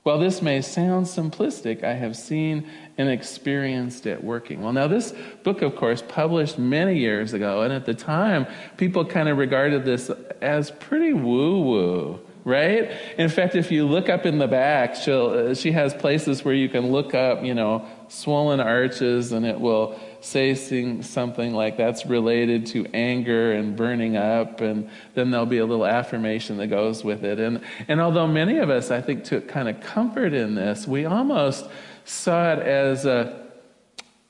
While 0.02 0.20
this 0.20 0.42
may 0.42 0.62
sound 0.62 1.06
simplistic, 1.06 1.82
I 1.82 1.94
have 1.94 2.18
seen 2.18 2.70
and 2.98 3.08
experienced 3.10 4.06
it 4.06 4.22
working. 4.22 4.62
Well, 4.62 4.74
now, 4.74 4.88
this 4.88 5.14
book, 5.44 5.62
of 5.62 5.78
course, 5.78 6.04
published 6.06 6.60
many 6.60 6.98
years 6.98 7.32
ago, 7.34 7.62
and 7.62 7.72
at 7.72 7.86
the 7.86 7.94
time, 7.94 8.46
people 8.76 9.06
kind 9.06 9.30
of 9.30 9.38
regarded 9.38 9.86
this 9.86 10.12
as 10.42 10.72
pretty 10.72 11.14
woo 11.14 11.62
woo 11.62 12.20
right? 12.46 12.92
In 13.18 13.30
fact, 13.30 13.56
if 13.56 13.72
you 13.72 13.88
look 13.88 14.10
up 14.10 14.26
in 14.26 14.38
the 14.38 14.48
back, 14.48 14.96
she'll, 14.96 15.30
uh, 15.30 15.54
she 15.56 15.72
has 15.72 15.94
places 15.94 16.44
where 16.44 16.54
you 16.54 16.68
can 16.68 16.92
look 16.92 17.14
up, 17.14 17.44
you 17.44 17.54
know, 17.54 17.86
swollen 18.10 18.60
arches, 18.60 19.32
and 19.32 19.46
it 19.46 19.60
will 19.60 20.00
say 20.20 20.54
something 21.02 21.54
like 21.54 21.78
that's 21.78 22.06
related 22.06 22.66
to 22.68 22.86
anger 22.94 23.54
and 23.54 23.76
burning 23.76 24.18
up, 24.18 24.62
and 24.62 24.90
then 25.14 25.32
there'll 25.32 25.46
be 25.46 25.58
a 25.58 25.66
little 25.66 25.86
affirmation 25.86 26.58
that 26.58 26.68
goes 26.68 27.04
with 27.04 27.24
it. 27.24 27.40
And, 27.40 27.62
and 27.88 28.02
although 28.02 28.28
many 28.28 28.58
of 28.60 28.70
us, 28.70 28.92
I 28.92 29.02
think, 29.02 29.24
took 29.24 29.48
kind 29.48 29.70
of 29.70 29.80
comfort 29.82 30.34
in 30.34 30.56
this, 30.56 30.88
we 30.88 31.06
almost 31.06 31.66
saw 32.06 32.54
it 32.54 32.60
as, 32.60 33.06
a, 33.06 33.48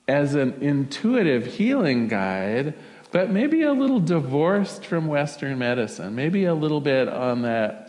as 0.08 0.36
an 0.36 0.54
intuitive 0.62 1.46
healing 1.46 2.08
guide, 2.08 2.76
but 3.12 3.30
maybe 3.30 3.62
a 3.62 3.74
little 3.74 4.00
divorced 4.00 4.86
from 4.86 5.08
Western 5.08 5.60
medicine, 5.60 6.16
maybe 6.16 6.46
a 6.46 6.56
little 6.56 6.82
bit 6.82 7.08
on 7.08 7.44
that, 7.44 7.83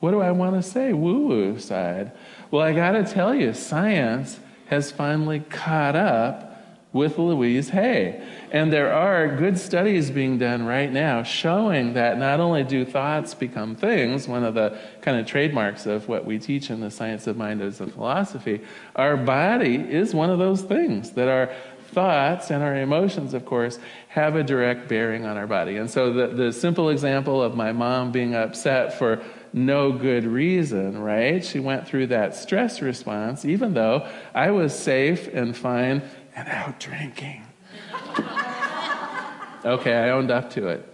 what 0.00 0.10
do 0.10 0.20
I 0.20 0.32
want 0.32 0.56
to 0.56 0.62
say, 0.62 0.92
woo 0.92 1.26
woo 1.26 1.58
side. 1.58 2.12
Well, 2.50 2.62
I 2.62 2.72
got 2.72 2.92
to 2.92 3.04
tell 3.04 3.34
you, 3.34 3.54
science 3.54 4.40
has 4.66 4.90
finally 4.90 5.40
caught 5.40 5.94
up 5.94 6.50
with 6.92 7.18
Louise 7.18 7.68
Hay. 7.70 8.20
And 8.50 8.72
there 8.72 8.92
are 8.92 9.36
good 9.36 9.56
studies 9.58 10.10
being 10.10 10.38
done 10.38 10.66
right 10.66 10.90
now 10.90 11.22
showing 11.22 11.92
that 11.94 12.18
not 12.18 12.40
only 12.40 12.64
do 12.64 12.84
thoughts 12.84 13.32
become 13.32 13.76
things, 13.76 14.26
one 14.26 14.42
of 14.42 14.54
the 14.54 14.76
kind 15.00 15.20
of 15.20 15.26
trademarks 15.26 15.86
of 15.86 16.08
what 16.08 16.24
we 16.24 16.38
teach 16.38 16.68
in 16.70 16.80
the 16.80 16.90
science 16.90 17.28
of 17.28 17.36
mind 17.36 17.62
as 17.62 17.80
a 17.80 17.86
philosophy, 17.86 18.60
our 18.96 19.16
body 19.16 19.76
is 19.76 20.14
one 20.14 20.30
of 20.30 20.40
those 20.40 20.62
things 20.62 21.12
that 21.12 21.28
our 21.28 21.54
thoughts 21.92 22.50
and 22.50 22.62
our 22.62 22.76
emotions, 22.76 23.34
of 23.34 23.44
course, 23.44 23.78
have 24.08 24.34
a 24.34 24.42
direct 24.42 24.88
bearing 24.88 25.24
on 25.26 25.36
our 25.36 25.46
body. 25.46 25.76
And 25.76 25.88
so 25.90 26.12
the, 26.12 26.28
the 26.28 26.52
simple 26.52 26.88
example 26.90 27.42
of 27.42 27.54
my 27.54 27.72
mom 27.72 28.10
being 28.12 28.34
upset 28.34 28.98
for 28.98 29.22
no 29.52 29.92
good 29.92 30.24
reason, 30.24 30.98
right? 30.98 31.44
She 31.44 31.58
went 31.58 31.86
through 31.86 32.08
that 32.08 32.34
stress 32.34 32.80
response, 32.80 33.44
even 33.44 33.74
though 33.74 34.08
I 34.34 34.50
was 34.50 34.76
safe 34.76 35.28
and 35.32 35.56
fine 35.56 36.02
and 36.34 36.48
out 36.48 36.78
drinking. 36.78 37.44
okay, 39.64 39.94
I 39.94 40.10
owned 40.10 40.30
up 40.30 40.50
to 40.50 40.68
it. 40.68 40.86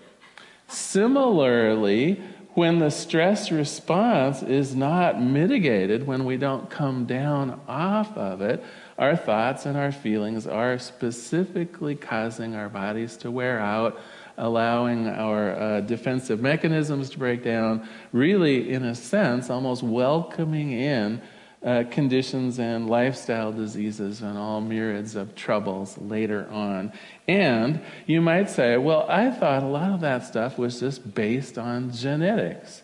Similarly, 0.69 2.21
when 2.55 2.79
the 2.79 2.91
stress 2.91 3.53
response 3.53 4.43
is 4.43 4.75
not 4.75 5.21
mitigated, 5.21 6.07
when 6.07 6.25
we 6.25 6.39
don't 6.39 6.71
come 6.71 7.05
down 7.05 7.61
off 7.69 8.17
of 8.17 8.41
it, 8.41 8.65
our 8.99 9.15
thoughts 9.15 9.67
and 9.67 9.77
our 9.77 9.93
feelings 9.93 10.47
are 10.47 10.79
specifically 10.79 11.95
causing 11.95 12.55
our 12.55 12.71
bodies 12.71 13.19
to 13.19 13.31
wear 13.31 13.61
out, 13.61 14.01
allowing 14.39 15.09
our 15.09 15.59
uh, 15.59 15.81
defensive 15.81 16.41
mechanisms 16.41 17.11
to 17.11 17.19
break 17.19 17.43
down, 17.43 17.89
really, 18.13 18.71
in 18.73 18.85
a 18.85 18.95
sense, 18.95 19.51
almost 19.51 19.83
welcoming 19.83 20.73
in 20.73 21.21
uh, 21.65 21.85
conditions 21.91 22.59
and 22.59 22.89
lifestyle 22.89 23.53
diseases 23.53 24.23
and 24.23 24.39
all 24.39 24.61
myriads 24.61 25.17
of 25.17 25.35
troubles 25.35 25.99
later 25.99 26.49
on. 26.51 26.93
And 27.27 27.81
you 28.07 28.21
might 28.21 28.51
say, 28.51 28.77
well, 28.77 29.07
I 29.09 29.31
thought 29.31 29.63
a 29.63 29.67
lot 29.67 29.93
of 29.93 30.01
that 30.03 30.25
stuff 30.25 30.59
was 30.59 30.79
just 30.79 31.15
based 31.15 31.59
on 31.59 31.91
genetics. 31.93 32.83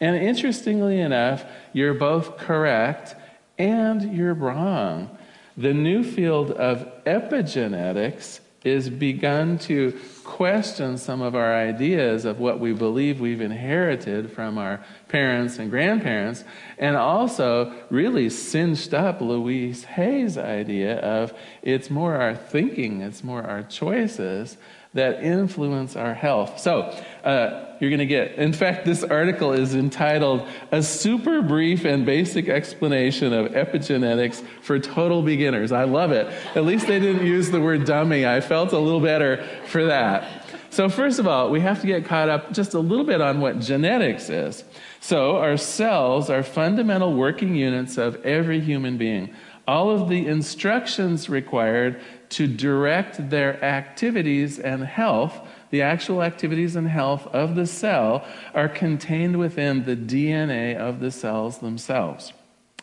And 0.00 0.16
interestingly 0.16 1.00
enough, 1.00 1.44
you're 1.72 1.94
both 1.94 2.36
correct 2.36 3.14
and 3.56 4.16
you're 4.16 4.34
wrong. 4.34 5.16
The 5.56 5.72
new 5.72 6.02
field 6.02 6.50
of 6.50 7.04
epigenetics 7.04 8.40
is 8.64 8.90
begun 8.90 9.58
to 9.58 9.92
question 10.24 10.98
some 10.98 11.22
of 11.22 11.34
our 11.34 11.54
ideas 11.54 12.24
of 12.24 12.40
what 12.40 12.58
we 12.58 12.72
believe 12.72 13.20
we've 13.20 13.40
inherited 13.40 14.32
from 14.32 14.58
our 14.58 14.84
parents 15.08 15.58
and 15.58 15.70
grandparents, 15.70 16.42
and 16.78 16.96
also 16.96 17.72
really 17.90 18.28
cinched 18.28 18.92
up 18.94 19.20
Louise 19.20 19.84
Hay's 19.84 20.36
idea 20.36 20.98
of 20.98 21.32
it's 21.62 21.90
more 21.90 22.16
our 22.16 22.34
thinking, 22.34 23.02
it's 23.02 23.22
more 23.22 23.42
our 23.42 23.62
choices 23.62 24.56
that 24.94 25.22
influence 25.22 25.96
our 25.96 26.14
health. 26.14 26.58
So, 26.58 26.82
uh, 27.24 27.64
you're 27.80 27.90
going 27.90 27.98
to 27.98 28.06
get, 28.06 28.36
in 28.36 28.52
fact, 28.52 28.84
this 28.84 29.02
article 29.02 29.52
is 29.52 29.74
entitled 29.74 30.48
A 30.70 30.82
Super 30.82 31.42
Brief 31.42 31.84
and 31.84 32.06
Basic 32.06 32.48
Explanation 32.48 33.32
of 33.32 33.52
Epigenetics 33.52 34.42
for 34.62 34.78
Total 34.78 35.20
Beginners. 35.20 35.72
I 35.72 35.84
love 35.84 36.12
it. 36.12 36.26
At 36.54 36.64
least 36.64 36.86
they 36.86 37.00
didn't 37.00 37.26
use 37.26 37.50
the 37.50 37.60
word 37.60 37.84
dummy. 37.84 38.26
I 38.26 38.40
felt 38.40 38.72
a 38.72 38.78
little 38.78 39.00
better 39.00 39.44
for 39.66 39.86
that. 39.86 40.44
So, 40.70 40.88
first 40.88 41.18
of 41.18 41.28
all, 41.28 41.50
we 41.50 41.60
have 41.60 41.80
to 41.82 41.86
get 41.86 42.04
caught 42.04 42.28
up 42.28 42.52
just 42.52 42.74
a 42.74 42.80
little 42.80 43.04
bit 43.04 43.20
on 43.20 43.40
what 43.40 43.60
genetics 43.60 44.28
is. 44.28 44.64
So, 45.00 45.36
our 45.36 45.56
cells 45.56 46.30
are 46.30 46.42
fundamental 46.42 47.14
working 47.14 47.54
units 47.54 47.98
of 47.98 48.24
every 48.24 48.60
human 48.60 48.96
being. 48.98 49.34
All 49.66 49.90
of 49.90 50.08
the 50.08 50.26
instructions 50.26 51.28
required 51.28 52.00
to 52.34 52.48
direct 52.48 53.30
their 53.30 53.62
activities 53.64 54.58
and 54.58 54.82
health, 54.84 55.40
the 55.70 55.82
actual 55.82 56.20
activities 56.20 56.74
and 56.74 56.88
health 56.88 57.26
of 57.28 57.54
the 57.54 57.66
cell, 57.66 58.26
are 58.54 58.68
contained 58.68 59.38
within 59.38 59.84
the 59.84 59.96
DNA 59.96 60.76
of 60.76 60.98
the 60.98 61.12
cells 61.12 61.58
themselves. 61.58 62.32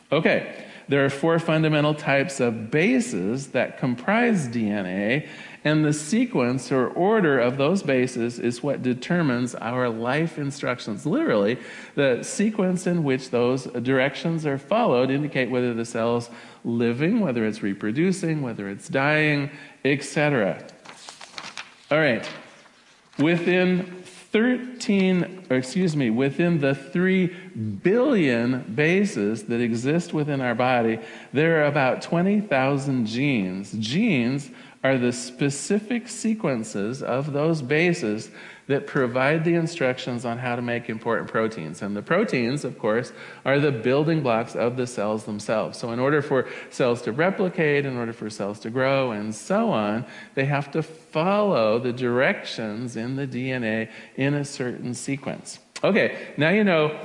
Okay, 0.09 0.65
there 0.91 1.05
are 1.05 1.09
four 1.09 1.39
fundamental 1.39 1.93
types 1.93 2.41
of 2.41 2.69
bases 2.69 3.51
that 3.51 3.77
comprise 3.77 4.49
DNA, 4.49 5.25
and 5.63 5.85
the 5.85 5.93
sequence 5.93 6.69
or 6.69 6.89
order 6.89 7.39
of 7.39 7.57
those 7.57 7.81
bases 7.81 8.37
is 8.39 8.61
what 8.61 8.83
determines 8.83 9.55
our 9.55 9.87
life 9.87 10.37
instructions. 10.37 11.05
Literally, 11.05 11.57
the 11.95 12.21
sequence 12.23 12.87
in 12.87 13.05
which 13.05 13.29
those 13.29 13.63
directions 13.67 14.45
are 14.45 14.57
followed 14.57 15.09
indicate 15.09 15.49
whether 15.49 15.73
the 15.73 15.85
cell's 15.85 16.29
living, 16.65 17.21
whether 17.21 17.45
it's 17.45 17.63
reproducing, 17.63 18.41
whether 18.41 18.67
it's 18.67 18.89
dying, 18.89 19.49
etc. 19.85 20.61
All 21.89 21.99
right. 21.99 22.27
Within 23.17 24.00
13, 24.31 25.45
or 25.49 25.57
excuse 25.57 25.95
me, 25.95 26.09
within 26.09 26.59
the 26.59 26.73
3 26.73 27.27
billion 27.83 28.61
bases 28.73 29.43
that 29.43 29.59
exist 29.59 30.13
within 30.13 30.39
our 30.39 30.55
body, 30.55 30.99
there 31.33 31.61
are 31.61 31.65
about 31.65 32.01
20,000 32.01 33.05
genes. 33.05 33.73
Genes 33.73 34.51
are 34.83 34.97
the 34.97 35.11
specific 35.11 36.07
sequences 36.07 37.03
of 37.03 37.33
those 37.33 37.61
bases 37.61 38.31
that 38.71 38.87
provide 38.87 39.43
the 39.43 39.53
instructions 39.53 40.25
on 40.25 40.37
how 40.37 40.55
to 40.55 40.61
make 40.61 40.89
important 40.89 41.29
proteins. 41.29 41.81
And 41.81 41.95
the 41.95 42.01
proteins, 42.01 42.65
of 42.65 42.79
course, 42.79 43.11
are 43.45 43.59
the 43.59 43.71
building 43.71 44.21
blocks 44.23 44.55
of 44.55 44.77
the 44.77 44.87
cells 44.87 45.25
themselves. 45.25 45.77
So, 45.77 45.91
in 45.91 45.99
order 45.99 46.21
for 46.21 46.47
cells 46.69 47.01
to 47.03 47.11
replicate, 47.11 47.85
in 47.85 47.97
order 47.97 48.13
for 48.13 48.29
cells 48.29 48.59
to 48.61 48.69
grow, 48.69 49.11
and 49.11 49.35
so 49.35 49.69
on, 49.71 50.05
they 50.35 50.45
have 50.45 50.71
to 50.71 50.81
follow 50.81 51.79
the 51.79 51.93
directions 51.93 52.95
in 52.95 53.15
the 53.15 53.27
DNA 53.27 53.89
in 54.15 54.33
a 54.33 54.45
certain 54.45 54.93
sequence. 54.93 55.59
Okay, 55.83 56.33
now 56.37 56.49
you 56.49 56.63
know 56.63 56.97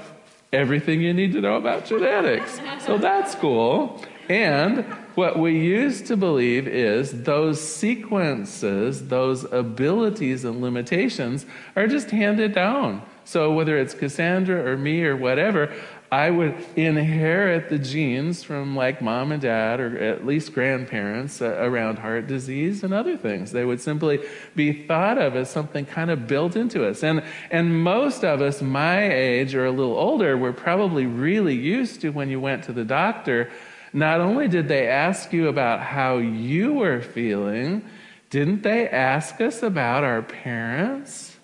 everything 0.53 1.01
you 1.01 1.13
need 1.13 1.33
to 1.33 1.41
know 1.41 1.57
about 1.57 1.85
genetics. 1.85 2.61
So 2.85 2.99
that's 2.99 3.35
cool. 3.35 4.03
And 4.29 4.85
what 5.15 5.39
we 5.39 5.59
used 5.59 6.07
to 6.07 6.17
believe 6.17 6.67
is 6.67 7.23
those 7.23 7.61
sequences, 7.61 9.09
those 9.09 9.45
abilities 9.53 10.45
and 10.45 10.61
limitations 10.61 11.47
are 11.75 11.87
just 11.87 12.11
handed 12.11 12.55
down. 12.55 13.03
So 13.25 13.53
whether 13.53 13.77
it's 13.77 13.95
Cassandra 13.95 14.71
or 14.71 14.77
me 14.77 15.05
or 15.05 15.17
whatever, 15.17 15.73
I 16.13 16.31
would 16.31 16.55
inherit 16.77 17.69
the 17.69 17.79
genes 17.79 18.45
from 18.45 18.77
like 18.77 19.03
mom 19.03 19.33
and 19.33 19.43
dad 19.43 19.81
or 19.81 19.99
at 19.99 20.25
least 20.25 20.53
grandparents 20.53 21.43
uh, 21.43 21.57
around 21.59 21.99
heart 21.99 22.29
disease 22.29 22.85
and 22.85 22.95
other 22.95 23.17
things. 23.17 23.51
They 23.51 23.65
would 23.65 23.81
simply 23.81 24.21
be 24.55 24.87
thought 24.87 25.19
of 25.19 25.35
as 25.35 25.51
something 25.51 25.85
kind 25.85 26.11
of 26.11 26.29
built 26.29 26.55
into 26.55 26.89
us. 26.89 27.03
And, 27.03 27.25
and 27.51 27.83
most 27.83 28.25
of 28.25 28.41
us, 28.41 28.63
my 28.63 29.11
age 29.11 29.57
or 29.57 29.67
a 29.67 29.73
little 29.73 29.97
older, 29.97 30.37
were 30.37 30.53
probably 30.53 31.07
really 31.07 31.57
used 31.57 32.01
to 32.03 32.11
when 32.11 32.29
you 32.29 32.39
went 32.39 32.63
to 32.65 32.73
the 32.73 32.85
doctor 32.85 33.51
not 33.93 34.21
only 34.21 34.49
did 34.49 34.69
they 34.69 34.89
ask 34.89 35.33
you 35.33 35.49
about 35.49 35.81
how 35.81 36.19
you 36.19 36.75
were 36.75 37.01
feeling, 37.01 37.85
didn't 38.31 38.63
they 38.63 38.89
ask 38.89 39.41
us 39.41 39.63
about 39.63 40.05
our 40.05 40.23
parents? 40.23 41.37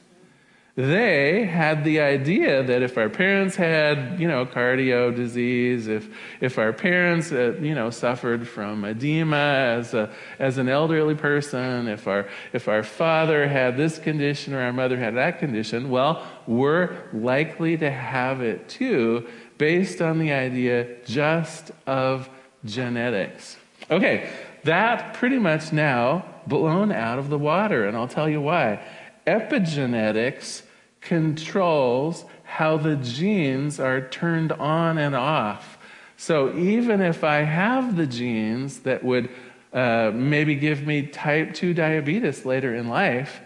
They 0.75 1.45
had 1.45 1.85
the 1.85 2.01
idea 2.01 2.63
that 2.63 2.81
if 2.81 2.97
our 2.97 3.11
parents 3.11 3.57
had, 3.57 4.19
you 4.19 4.27
know, 4.27 4.47
cardio 4.47 5.15
disease, 5.15 5.87
if, 5.87 6.09
if 6.41 6.57
our 6.57 6.73
parents, 6.73 7.31
uh, 7.31 7.59
you 7.61 7.75
know, 7.75 7.91
suffered 7.91 8.49
from 8.49 8.83
edema 8.87 9.37
as, 9.37 9.93
a, 9.93 10.11
as 10.39 10.57
an 10.57 10.71
elderly 10.71 11.15
person, 11.15 11.89
if 11.89 12.09
our, 12.09 12.27
if 12.55 12.69
our 12.69 12.83
father 12.83 13.47
had 13.47 13.77
this 13.77 13.99
condition 13.99 14.55
or 14.55 14.63
our 14.63 14.73
mother 14.73 14.97
had 14.97 15.15
that 15.17 15.41
condition, 15.41 15.91
well, 15.91 16.27
we're 16.47 16.97
likely 17.13 17.77
to 17.77 17.91
have 17.91 18.41
it 18.41 18.67
too 18.71 19.29
based 19.59 20.01
on 20.03 20.19
the 20.19 20.33
idea 20.33 20.97
just 21.05 21.71
of 21.87 22.29
genetics. 22.65 23.57
Okay, 23.91 24.31
that 24.65 25.15
pretty 25.15 25.39
much 25.39 25.73
now 25.73 26.25
blown 26.47 26.93
out 26.93 27.19
of 27.19 27.29
the 27.29 27.39
water, 27.39 27.87
and 27.87 27.97
I'll 27.97 28.09
tell 28.09 28.29
you 28.29 28.41
why. 28.41 28.85
Epigenetics 29.27 30.63
controls 31.01 32.25
how 32.45 32.77
the 32.77 32.97
genes 32.97 33.81
are 33.81 34.09
turned 34.09 34.53
on 34.53 34.99
and 34.99 35.15
off. 35.15 35.79
So 36.17 36.57
even 36.57 37.01
if 37.01 37.25
I 37.25 37.39
have 37.39 37.97
the 37.97 38.07
genes 38.07 38.81
that 38.81 39.03
would 39.03 39.31
uh, 39.73 40.13
maybe 40.15 40.55
give 40.55 40.87
me 40.87 41.07
type 41.07 41.55
2 41.55 41.75
diabetes 41.75 42.45
later 42.45 42.75
in 42.75 42.89
life, 42.89 43.41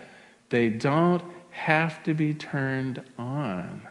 they 0.51 0.69
don't 0.69 1.23
have 1.51 2.03
to 2.03 2.15
be 2.15 2.35
turned 2.35 3.03
on. 3.19 3.86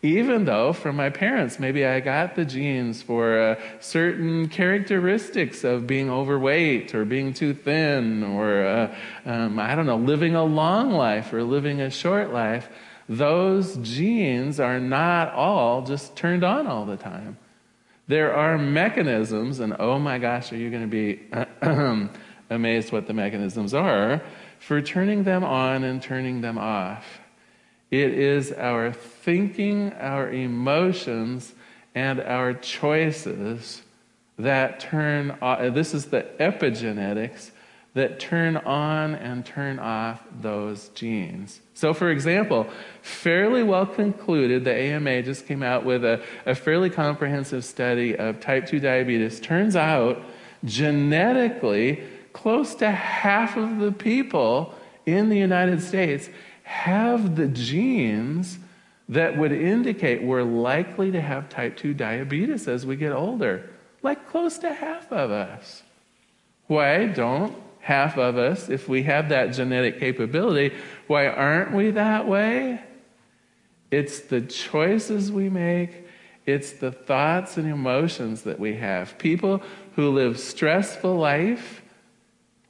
Even 0.00 0.44
though 0.44 0.72
from 0.72 0.94
my 0.94 1.10
parents, 1.10 1.58
maybe 1.58 1.84
I 1.84 1.98
got 1.98 2.36
the 2.36 2.44
genes 2.44 3.02
for 3.02 3.40
uh, 3.40 3.60
certain 3.80 4.48
characteristics 4.48 5.64
of 5.64 5.88
being 5.88 6.08
overweight 6.08 6.94
or 6.94 7.04
being 7.04 7.34
too 7.34 7.52
thin 7.52 8.22
or, 8.22 8.64
uh, 8.64 8.96
um, 9.26 9.58
I 9.58 9.74
don't 9.74 9.86
know, 9.86 9.96
living 9.96 10.36
a 10.36 10.44
long 10.44 10.92
life 10.92 11.32
or 11.32 11.42
living 11.42 11.80
a 11.80 11.90
short 11.90 12.32
life, 12.32 12.68
those 13.08 13.76
genes 13.78 14.60
are 14.60 14.78
not 14.78 15.32
all 15.32 15.82
just 15.82 16.14
turned 16.14 16.44
on 16.44 16.68
all 16.68 16.86
the 16.86 16.96
time. 16.96 17.36
There 18.06 18.34
are 18.34 18.56
mechanisms, 18.56 19.58
and 19.58 19.74
oh 19.80 19.98
my 19.98 20.18
gosh, 20.18 20.52
are 20.52 20.56
you 20.56 20.70
going 20.70 20.88
to 20.88 22.08
be 22.08 22.10
amazed 22.50 22.92
what 22.92 23.06
the 23.08 23.14
mechanisms 23.14 23.74
are 23.74 24.22
for 24.60 24.80
turning 24.80 25.24
them 25.24 25.42
on 25.42 25.82
and 25.82 26.00
turning 26.00 26.40
them 26.40 26.56
off? 26.56 27.04
It 27.90 28.14
is 28.14 28.52
our 28.52 28.92
thinking, 28.92 29.92
our 29.94 30.30
emotions, 30.30 31.54
and 31.94 32.20
our 32.20 32.52
choices 32.52 33.82
that 34.38 34.80
turn 34.80 35.36
off. 35.40 35.74
This 35.74 35.94
is 35.94 36.06
the 36.06 36.26
epigenetics 36.38 37.50
that 37.94 38.20
turn 38.20 38.56
on 38.58 39.14
and 39.14 39.44
turn 39.44 39.78
off 39.78 40.22
those 40.40 40.88
genes. 40.90 41.60
So, 41.74 41.94
for 41.94 42.10
example, 42.10 42.68
fairly 43.02 43.62
well 43.62 43.86
concluded, 43.86 44.64
the 44.64 44.74
AMA 44.74 45.22
just 45.22 45.46
came 45.46 45.62
out 45.62 45.84
with 45.84 46.04
a, 46.04 46.22
a 46.46 46.54
fairly 46.54 46.90
comprehensive 46.90 47.64
study 47.64 48.16
of 48.16 48.38
type 48.38 48.66
2 48.66 48.78
diabetes. 48.78 49.40
Turns 49.40 49.74
out, 49.74 50.22
genetically, 50.64 52.02
close 52.32 52.74
to 52.76 52.90
half 52.90 53.56
of 53.56 53.78
the 53.78 53.90
people 53.90 54.74
in 55.06 55.30
the 55.30 55.38
United 55.38 55.82
States 55.82 56.28
have 56.68 57.34
the 57.34 57.48
genes 57.48 58.58
that 59.08 59.38
would 59.38 59.52
indicate 59.52 60.22
we're 60.22 60.42
likely 60.42 61.10
to 61.10 61.18
have 61.18 61.48
type 61.48 61.78
2 61.78 61.94
diabetes 61.94 62.68
as 62.68 62.84
we 62.84 62.94
get 62.94 63.10
older. 63.10 63.70
Like 64.02 64.28
close 64.28 64.58
to 64.58 64.74
half 64.74 65.10
of 65.10 65.30
us. 65.30 65.82
Why 66.66 67.06
don't 67.06 67.56
half 67.80 68.18
of 68.18 68.36
us, 68.36 68.68
if 68.68 68.86
we 68.86 69.04
have 69.04 69.30
that 69.30 69.54
genetic 69.54 69.98
capability, 69.98 70.76
why 71.06 71.26
aren't 71.26 71.72
we 71.72 71.90
that 71.92 72.28
way? 72.28 72.82
It's 73.90 74.20
the 74.20 74.42
choices 74.42 75.32
we 75.32 75.48
make, 75.48 76.06
it's 76.44 76.72
the 76.72 76.92
thoughts 76.92 77.56
and 77.56 77.66
emotions 77.66 78.42
that 78.42 78.60
we 78.60 78.74
have. 78.74 79.16
People 79.16 79.62
who 79.96 80.10
live 80.10 80.38
stressful 80.38 81.16
life 81.16 81.80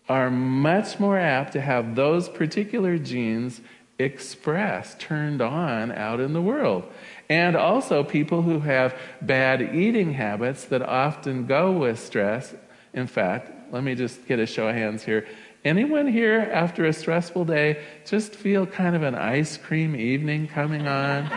are 0.08 0.30
much 0.30 1.00
more 1.00 1.18
apt 1.18 1.52
to 1.54 1.60
have 1.60 1.96
those 1.96 2.28
particular 2.28 2.96
genes 2.96 3.60
expressed, 3.98 5.00
turned 5.00 5.42
on 5.42 5.90
out 5.92 6.20
in 6.20 6.32
the 6.32 6.42
world. 6.42 6.84
And 7.28 7.56
also 7.56 8.04
people 8.04 8.42
who 8.42 8.60
have 8.60 8.94
bad 9.20 9.74
eating 9.74 10.12
habits 10.12 10.64
that 10.66 10.82
often 10.82 11.46
go 11.46 11.72
with 11.72 11.98
stress. 11.98 12.54
In 12.94 13.06
fact, 13.06 13.72
let 13.72 13.82
me 13.82 13.94
just 13.94 14.26
get 14.26 14.38
a 14.38 14.46
show 14.46 14.68
of 14.68 14.74
hands 14.74 15.02
here. 15.02 15.26
Anyone 15.64 16.06
here 16.06 16.48
after 16.52 16.86
a 16.86 16.92
stressful 16.92 17.44
day 17.44 17.82
just 18.06 18.34
feel 18.34 18.64
kind 18.64 18.94
of 18.94 19.02
an 19.02 19.14
ice 19.16 19.56
cream 19.56 19.96
evening 19.96 20.46
coming 20.46 20.86
on? 20.86 21.24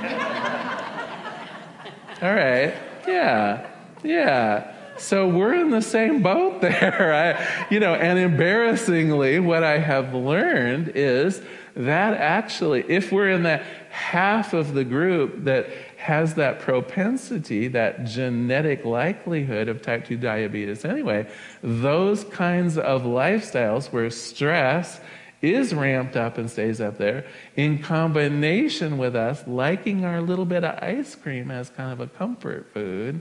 All 2.21 2.33
right. 2.33 2.75
Yeah. 3.07 3.67
Yeah. 4.03 4.75
So 4.97 5.27
we're 5.27 5.55
in 5.55 5.71
the 5.71 5.81
same 5.81 6.21
boat 6.21 6.61
there. 6.61 7.13
I, 7.13 7.67
you 7.71 7.79
know, 7.79 7.95
and 7.95 8.19
embarrassingly, 8.19 9.39
what 9.39 9.63
I 9.63 9.79
have 9.79 10.13
learned 10.13 10.91
is 10.93 11.41
that 11.75 12.15
actually, 12.15 12.83
if 12.89 13.11
we're 13.11 13.29
in 13.29 13.43
that 13.43 13.63
half 13.89 14.53
of 14.53 14.73
the 14.73 14.83
group 14.83 15.45
that 15.45 15.67
has 15.97 16.33
that 16.35 16.59
propensity, 16.59 17.67
that 17.69 18.05
genetic 18.05 18.83
likelihood 18.83 19.67
of 19.67 19.81
type 19.81 20.05
2 20.05 20.17
diabetes 20.17 20.83
anyway, 20.83 21.27
those 21.61 22.23
kinds 22.25 22.77
of 22.77 23.03
lifestyles 23.03 23.91
where 23.91 24.09
stress 24.09 24.99
is 25.41 25.73
ramped 25.73 26.15
up 26.15 26.37
and 26.37 26.51
stays 26.51 26.79
up 26.79 26.97
there, 26.97 27.25
in 27.55 27.79
combination 27.79 28.97
with 28.97 29.15
us 29.15 29.43
liking 29.47 30.05
our 30.05 30.21
little 30.21 30.45
bit 30.45 30.63
of 30.63 30.77
ice 30.83 31.15
cream 31.15 31.49
as 31.49 31.69
kind 31.69 31.91
of 31.91 31.99
a 31.99 32.07
comfort 32.07 32.69
food, 32.73 33.19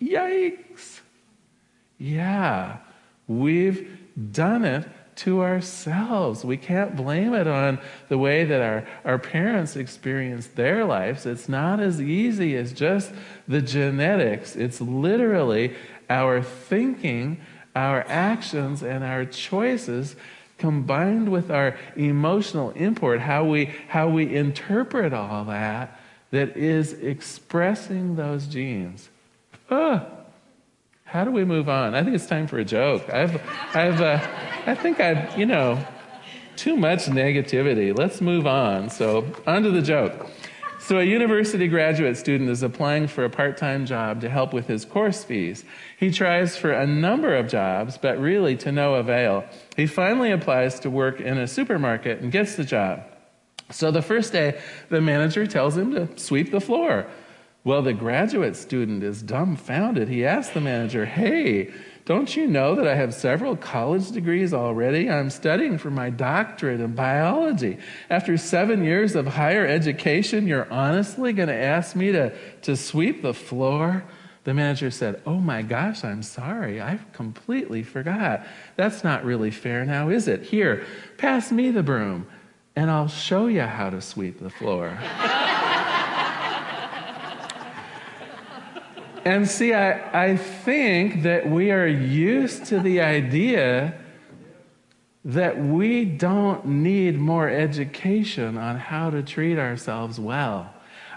yikes. 0.00 1.00
Yeah, 1.98 2.78
we've 3.26 3.98
done 4.32 4.64
it 4.64 4.88
to 5.16 5.42
ourselves. 5.42 6.44
We 6.44 6.56
can't 6.56 6.96
blame 6.96 7.34
it 7.34 7.46
on 7.46 7.78
the 8.08 8.18
way 8.18 8.44
that 8.44 8.60
our, 8.60 8.86
our 9.04 9.18
parents 9.18 9.76
experienced 9.76 10.56
their 10.56 10.84
lives. 10.84 11.26
It's 11.26 11.48
not 11.48 11.80
as 11.80 12.00
easy 12.00 12.56
as 12.56 12.72
just 12.72 13.12
the 13.46 13.60
genetics, 13.60 14.56
it's 14.56 14.80
literally 14.80 15.74
our 16.08 16.42
thinking, 16.42 17.40
our 17.74 18.04
actions, 18.08 18.82
and 18.82 19.04
our 19.04 19.24
choices 19.24 20.16
combined 20.58 21.30
with 21.30 21.50
our 21.50 21.76
emotional 21.96 22.70
import, 22.72 23.20
how 23.20 23.44
we, 23.44 23.66
how 23.88 24.08
we 24.08 24.34
interpret 24.34 25.12
all 25.12 25.44
that, 25.46 25.98
that 26.30 26.56
is 26.56 26.92
expressing 26.92 28.16
those 28.16 28.46
genes. 28.46 29.08
How 31.10 31.24
do 31.24 31.32
we 31.32 31.44
move 31.44 31.68
on? 31.68 31.96
I 31.96 32.04
think 32.04 32.14
it's 32.14 32.26
time 32.26 32.46
for 32.46 32.60
a 32.60 32.64
joke. 32.64 33.12
I've, 33.12 33.42
I've, 33.74 34.00
uh, 34.00 34.20
I 34.66 34.76
think 34.76 35.00
I've, 35.00 35.36
you 35.36 35.44
know, 35.44 35.84
too 36.54 36.76
much 36.76 37.06
negativity. 37.06 37.96
Let's 37.96 38.20
move 38.20 38.46
on. 38.46 38.90
So, 38.90 39.26
on 39.44 39.64
to 39.64 39.72
the 39.72 39.82
joke. 39.82 40.28
So, 40.78 40.98
a 40.98 41.02
university 41.02 41.66
graduate 41.66 42.16
student 42.16 42.48
is 42.48 42.62
applying 42.62 43.08
for 43.08 43.24
a 43.24 43.30
part 43.30 43.56
time 43.56 43.86
job 43.86 44.20
to 44.20 44.30
help 44.30 44.52
with 44.52 44.68
his 44.68 44.84
course 44.84 45.24
fees. 45.24 45.64
He 45.98 46.12
tries 46.12 46.56
for 46.56 46.70
a 46.70 46.86
number 46.86 47.34
of 47.34 47.48
jobs, 47.48 47.98
but 47.98 48.16
really 48.20 48.56
to 48.58 48.70
no 48.70 48.94
avail. 48.94 49.44
He 49.74 49.88
finally 49.88 50.30
applies 50.30 50.78
to 50.78 50.90
work 50.90 51.20
in 51.20 51.38
a 51.38 51.48
supermarket 51.48 52.20
and 52.20 52.30
gets 52.30 52.54
the 52.54 52.64
job. 52.64 53.02
So, 53.72 53.90
the 53.90 54.02
first 54.02 54.32
day, 54.32 54.60
the 54.90 55.00
manager 55.00 55.44
tells 55.44 55.76
him 55.76 55.92
to 55.92 56.16
sweep 56.16 56.52
the 56.52 56.60
floor. 56.60 57.08
Well, 57.62 57.82
the 57.82 57.92
graduate 57.92 58.56
student 58.56 59.02
is 59.02 59.22
dumbfounded. 59.22 60.08
He 60.08 60.24
asks 60.24 60.54
the 60.54 60.62
manager, 60.62 61.04
Hey, 61.04 61.72
don't 62.06 62.34
you 62.34 62.46
know 62.46 62.74
that 62.74 62.88
I 62.88 62.94
have 62.94 63.12
several 63.12 63.54
college 63.54 64.10
degrees 64.10 64.54
already? 64.54 65.10
I'm 65.10 65.28
studying 65.28 65.76
for 65.76 65.90
my 65.90 66.08
doctorate 66.08 66.80
in 66.80 66.94
biology. 66.94 67.78
After 68.08 68.38
seven 68.38 68.82
years 68.82 69.14
of 69.14 69.26
higher 69.26 69.66
education, 69.66 70.46
you're 70.46 70.72
honestly 70.72 71.34
going 71.34 71.50
to 71.50 71.54
ask 71.54 71.94
me 71.94 72.12
to, 72.12 72.32
to 72.62 72.76
sweep 72.76 73.20
the 73.20 73.34
floor? 73.34 74.04
The 74.44 74.54
manager 74.54 74.90
said, 74.90 75.20
Oh 75.26 75.36
my 75.36 75.60
gosh, 75.60 76.02
I'm 76.02 76.22
sorry. 76.22 76.80
I 76.80 76.98
completely 77.12 77.82
forgot. 77.82 78.46
That's 78.76 79.04
not 79.04 79.22
really 79.22 79.50
fair 79.50 79.84
now, 79.84 80.08
is 80.08 80.28
it? 80.28 80.42
Here, 80.44 80.86
pass 81.18 81.52
me 81.52 81.70
the 81.70 81.82
broom, 81.82 82.26
and 82.74 82.90
I'll 82.90 83.08
show 83.08 83.48
you 83.48 83.62
how 83.62 83.90
to 83.90 84.00
sweep 84.00 84.40
the 84.40 84.50
floor. 84.50 84.98
And 89.24 89.48
see, 89.48 89.74
I, 89.74 90.28
I 90.30 90.36
think 90.36 91.22
that 91.24 91.48
we 91.48 91.70
are 91.70 91.86
used 91.86 92.66
to 92.66 92.80
the 92.80 93.00
idea 93.02 93.94
that 95.24 95.62
we 95.62 96.06
don't 96.06 96.64
need 96.64 97.18
more 97.18 97.48
education 97.48 98.56
on 98.56 98.76
how 98.76 99.10
to 99.10 99.22
treat 99.22 99.58
ourselves 99.58 100.18
well. 100.18 100.72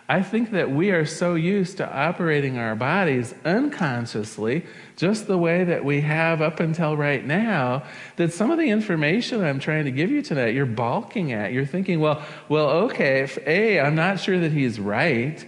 I 0.09 0.21
think 0.21 0.51
that 0.51 0.69
we 0.69 0.91
are 0.91 1.05
so 1.05 1.35
used 1.35 1.77
to 1.77 1.89
operating 1.89 2.57
our 2.57 2.75
bodies 2.75 3.33
unconsciously, 3.45 4.65
just 4.97 5.27
the 5.27 5.37
way 5.37 5.63
that 5.63 5.85
we 5.85 6.01
have 6.01 6.41
up 6.41 6.59
until 6.59 6.97
right 6.97 7.25
now, 7.25 7.83
that 8.17 8.33
some 8.33 8.51
of 8.51 8.57
the 8.57 8.69
information 8.69 9.41
I'm 9.41 9.59
trying 9.59 9.85
to 9.85 9.91
give 9.91 10.11
you 10.11 10.21
tonight, 10.21 10.53
you're 10.53 10.65
balking 10.65 11.31
at. 11.31 11.53
You're 11.53 11.65
thinking, 11.65 12.01
well, 12.01 12.21
well, 12.49 12.69
okay, 12.69 13.21
if 13.21 13.37
A, 13.47 13.79
I'm 13.79 13.95
not 13.95 14.19
sure 14.19 14.39
that 14.39 14.51
he's 14.51 14.77
right. 14.77 15.47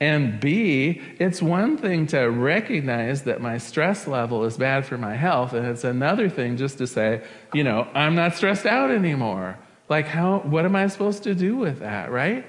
And 0.00 0.40
B, 0.40 1.00
it's 1.18 1.40
one 1.40 1.76
thing 1.76 2.06
to 2.08 2.22
recognize 2.22 3.22
that 3.22 3.40
my 3.40 3.58
stress 3.58 4.06
level 4.06 4.44
is 4.44 4.56
bad 4.56 4.84
for 4.84 4.98
my 4.98 5.14
health, 5.14 5.52
and 5.52 5.66
it's 5.66 5.84
another 5.84 6.28
thing 6.28 6.56
just 6.56 6.78
to 6.78 6.86
say, 6.86 7.22
you 7.52 7.64
know, 7.64 7.86
I'm 7.94 8.14
not 8.14 8.34
stressed 8.34 8.66
out 8.66 8.90
anymore. 8.90 9.56
Like, 9.88 10.06
how, 10.06 10.40
what 10.40 10.64
am 10.64 10.74
I 10.74 10.88
supposed 10.88 11.22
to 11.24 11.34
do 11.34 11.56
with 11.56 11.78
that, 11.80 12.10
right? 12.10 12.44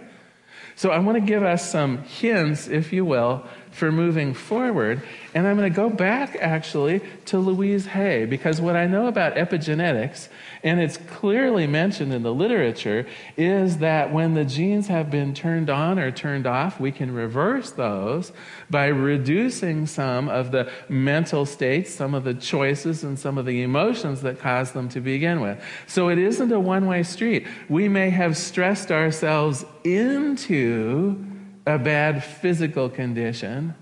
So 0.76 0.90
I 0.90 1.00
want 1.00 1.18
to 1.18 1.22
give 1.22 1.44
us 1.44 1.70
some 1.70 2.00
hints, 2.00 2.68
if 2.68 2.92
you 2.92 3.06
will, 3.06 3.46
for 3.76 3.92
moving 3.92 4.34
forward. 4.34 5.04
And 5.34 5.46
I'm 5.46 5.58
going 5.58 5.70
to 5.70 5.76
go 5.76 5.90
back 5.90 6.38
actually 6.40 7.02
to 7.26 7.38
Louise 7.38 7.88
Hay, 7.88 8.26
because 8.26 8.62
what 8.62 8.78
I 8.78 8.88
know 8.88 9.08
about 9.08 9.36
epigenetics, 9.36 10.30
and 10.64 10.80
it's 10.80 10.96
clearly 10.96 11.68
mentioned 11.68 12.14
in 12.14 12.24
the 12.24 12.34
literature, 12.34 13.06
is 13.36 13.80
that 13.80 14.14
when 14.14 14.34
the 14.34 14.46
genes 14.46 14.88
have 14.88 15.12
been 15.12 15.34
turned 15.34 15.70
on 15.70 16.00
or 16.00 16.10
turned 16.10 16.48
off, 16.48 16.80
we 16.80 16.94
can 16.94 17.14
reverse 17.14 17.72
those 17.72 18.32
by 18.70 18.86
reducing 18.88 19.86
some 19.86 20.30
of 20.30 20.52
the 20.52 20.72
mental 20.88 21.46
states, 21.46 21.94
some 21.94 22.14
of 22.14 22.24
the 22.24 22.34
choices, 22.34 23.04
and 23.04 23.20
some 23.20 23.38
of 23.38 23.46
the 23.46 23.62
emotions 23.62 24.22
that 24.22 24.40
cause 24.40 24.72
them 24.72 24.88
to 24.88 25.02
begin 25.02 25.42
with. 25.42 25.62
So 25.86 26.08
it 26.08 26.18
isn't 26.18 26.50
a 26.50 26.60
one 26.62 26.88
way 26.88 27.04
street. 27.04 27.46
We 27.68 27.90
may 27.90 28.10
have 28.12 28.38
stressed 28.38 28.90
ourselves 28.90 29.66
into 29.84 31.35
a 31.66 31.80
bad 31.80 32.24
physical 32.24 32.90
condition, 32.90 33.76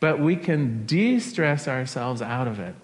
but 0.00 0.20
we 0.20 0.36
can 0.36 0.86
de 0.86 1.18
stress 1.18 1.66
ourselves 1.66 2.20
out 2.20 2.46
of 2.46 2.60
it. 2.60 2.74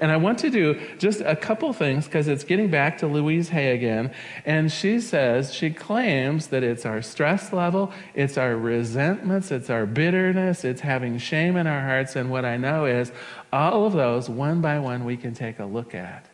And 0.00 0.10
I 0.10 0.16
want 0.16 0.38
to 0.40 0.50
do 0.50 0.80
just 0.98 1.20
a 1.20 1.36
couple 1.36 1.72
things 1.72 2.06
because 2.06 2.26
it's 2.26 2.42
getting 2.42 2.68
back 2.68 2.98
to 2.98 3.06
Louise 3.06 3.50
Hay 3.50 3.72
again. 3.72 4.12
And 4.44 4.72
she 4.72 5.00
says, 5.00 5.54
she 5.54 5.70
claims 5.70 6.48
that 6.48 6.64
it's 6.64 6.84
our 6.84 7.00
stress 7.00 7.52
level, 7.52 7.92
it's 8.14 8.36
our 8.36 8.56
resentments, 8.56 9.52
it's 9.52 9.70
our 9.70 9.86
bitterness, 9.86 10.64
it's 10.64 10.80
having 10.80 11.18
shame 11.18 11.56
in 11.56 11.66
our 11.66 11.80
hearts. 11.80 12.16
And 12.16 12.30
what 12.30 12.44
I 12.44 12.56
know 12.56 12.86
is 12.86 13.12
all 13.52 13.86
of 13.86 13.92
those, 13.92 14.28
one 14.28 14.60
by 14.60 14.80
one, 14.80 15.04
we 15.04 15.16
can 15.16 15.32
take 15.32 15.60
a 15.60 15.64
look 15.64 15.94
at. 15.94 16.26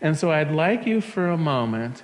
And 0.00 0.16
so 0.18 0.32
I'd 0.32 0.50
like 0.50 0.84
you 0.84 1.00
for 1.00 1.28
a 1.28 1.38
moment 1.38 2.02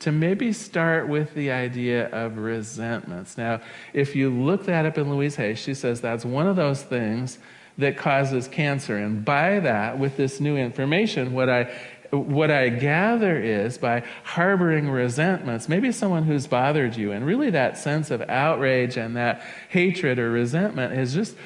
to 0.00 0.12
maybe 0.12 0.52
start 0.52 1.08
with 1.08 1.34
the 1.34 1.50
idea 1.50 2.08
of 2.10 2.38
resentments. 2.38 3.38
Now, 3.38 3.60
if 3.92 4.14
you 4.14 4.30
look 4.30 4.66
that 4.66 4.84
up 4.84 4.98
in 4.98 5.10
Louise 5.10 5.36
Hay, 5.36 5.54
she 5.54 5.74
says 5.74 6.00
that's 6.00 6.24
one 6.24 6.46
of 6.46 6.56
those 6.56 6.82
things 6.82 7.38
that 7.78 7.96
causes 7.96 8.48
cancer. 8.48 8.96
And 8.96 9.24
by 9.24 9.60
that, 9.60 9.98
with 9.98 10.16
this 10.16 10.40
new 10.40 10.56
information, 10.56 11.32
what 11.32 11.48
I 11.48 11.74
what 12.12 12.52
I 12.52 12.68
gather 12.68 13.36
is 13.36 13.78
by 13.78 14.04
harboring 14.22 14.88
resentments, 14.88 15.68
maybe 15.68 15.90
someone 15.90 16.22
who's 16.22 16.46
bothered 16.46 16.96
you, 16.96 17.10
and 17.10 17.26
really 17.26 17.50
that 17.50 17.78
sense 17.78 18.12
of 18.12 18.22
outrage 18.22 18.96
and 18.96 19.16
that 19.16 19.42
hatred 19.68 20.20
or 20.20 20.30
resentment 20.30 20.94
is 20.94 21.12
just 21.12 21.36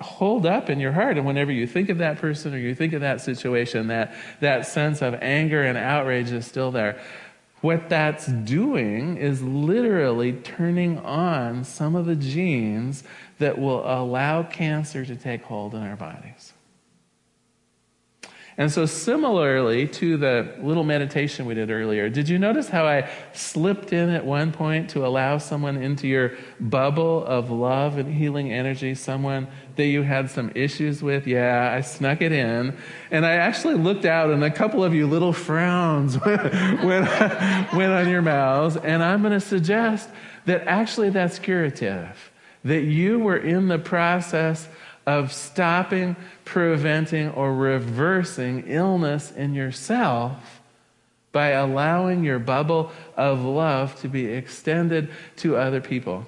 hold 0.00 0.46
up 0.46 0.68
in 0.68 0.80
your 0.80 0.92
heart. 0.92 1.16
And 1.16 1.26
whenever 1.26 1.52
you 1.52 1.66
think 1.66 1.88
of 1.88 1.98
that 1.98 2.18
person 2.18 2.54
or 2.54 2.58
you 2.58 2.74
think 2.74 2.92
of 2.92 3.00
that 3.02 3.20
situation, 3.20 3.88
that, 3.88 4.14
that 4.40 4.66
sense 4.66 5.02
of 5.02 5.14
anger 5.14 5.62
and 5.62 5.78
outrage 5.78 6.32
is 6.32 6.46
still 6.46 6.70
there. 6.70 7.00
What 7.60 7.90
that's 7.90 8.26
doing 8.26 9.18
is 9.18 9.42
literally 9.42 10.32
turning 10.32 10.98
on 10.98 11.64
some 11.64 11.94
of 11.94 12.06
the 12.06 12.16
genes 12.16 13.04
that 13.38 13.58
will 13.58 13.80
allow 13.80 14.42
cancer 14.42 15.04
to 15.04 15.14
take 15.14 15.42
hold 15.42 15.74
in 15.74 15.82
our 15.82 15.96
bodies. 15.96 16.54
And 18.56 18.70
so, 18.70 18.84
similarly 18.84 19.86
to 19.88 20.16
the 20.16 20.54
little 20.60 20.84
meditation 20.84 21.46
we 21.46 21.54
did 21.54 21.70
earlier, 21.70 22.08
did 22.08 22.28
you 22.28 22.38
notice 22.38 22.68
how 22.68 22.84
I 22.84 23.08
slipped 23.32 23.92
in 23.92 24.10
at 24.10 24.24
one 24.24 24.52
point 24.52 24.90
to 24.90 25.06
allow 25.06 25.38
someone 25.38 25.76
into 25.76 26.08
your 26.08 26.32
bubble 26.58 27.24
of 27.24 27.50
love 27.50 27.96
and 27.96 28.12
healing 28.12 28.52
energy, 28.52 28.94
someone 28.94 29.46
that 29.76 29.86
you 29.86 30.02
had 30.02 30.30
some 30.30 30.50
issues 30.54 31.02
with? 31.02 31.26
Yeah, 31.26 31.72
I 31.72 31.80
snuck 31.80 32.22
it 32.22 32.32
in. 32.32 32.76
And 33.10 33.24
I 33.24 33.32
actually 33.34 33.74
looked 33.74 34.04
out, 34.04 34.30
and 34.30 34.42
a 34.42 34.50
couple 34.50 34.82
of 34.82 34.94
you 34.94 35.06
little 35.06 35.32
frowns 35.32 36.18
went, 36.24 36.84
went 36.84 37.92
on 37.92 38.08
your 38.08 38.22
mouths. 38.22 38.76
And 38.76 39.02
I'm 39.02 39.22
going 39.22 39.32
to 39.32 39.40
suggest 39.40 40.10
that 40.46 40.66
actually 40.66 41.10
that's 41.10 41.38
curative, 41.38 42.32
that 42.64 42.82
you 42.82 43.20
were 43.20 43.36
in 43.36 43.68
the 43.68 43.78
process 43.78 44.68
of 45.06 45.32
stopping, 45.32 46.16
preventing, 46.44 47.30
or 47.30 47.54
reversing 47.54 48.64
illness 48.66 49.32
in 49.32 49.54
yourself 49.54 50.60
by 51.32 51.48
allowing 51.48 52.24
your 52.24 52.38
bubble 52.38 52.90
of 53.16 53.42
love 53.44 53.98
to 54.00 54.08
be 54.08 54.26
extended 54.26 55.10
to 55.36 55.56
other 55.56 55.80
people. 55.80 56.26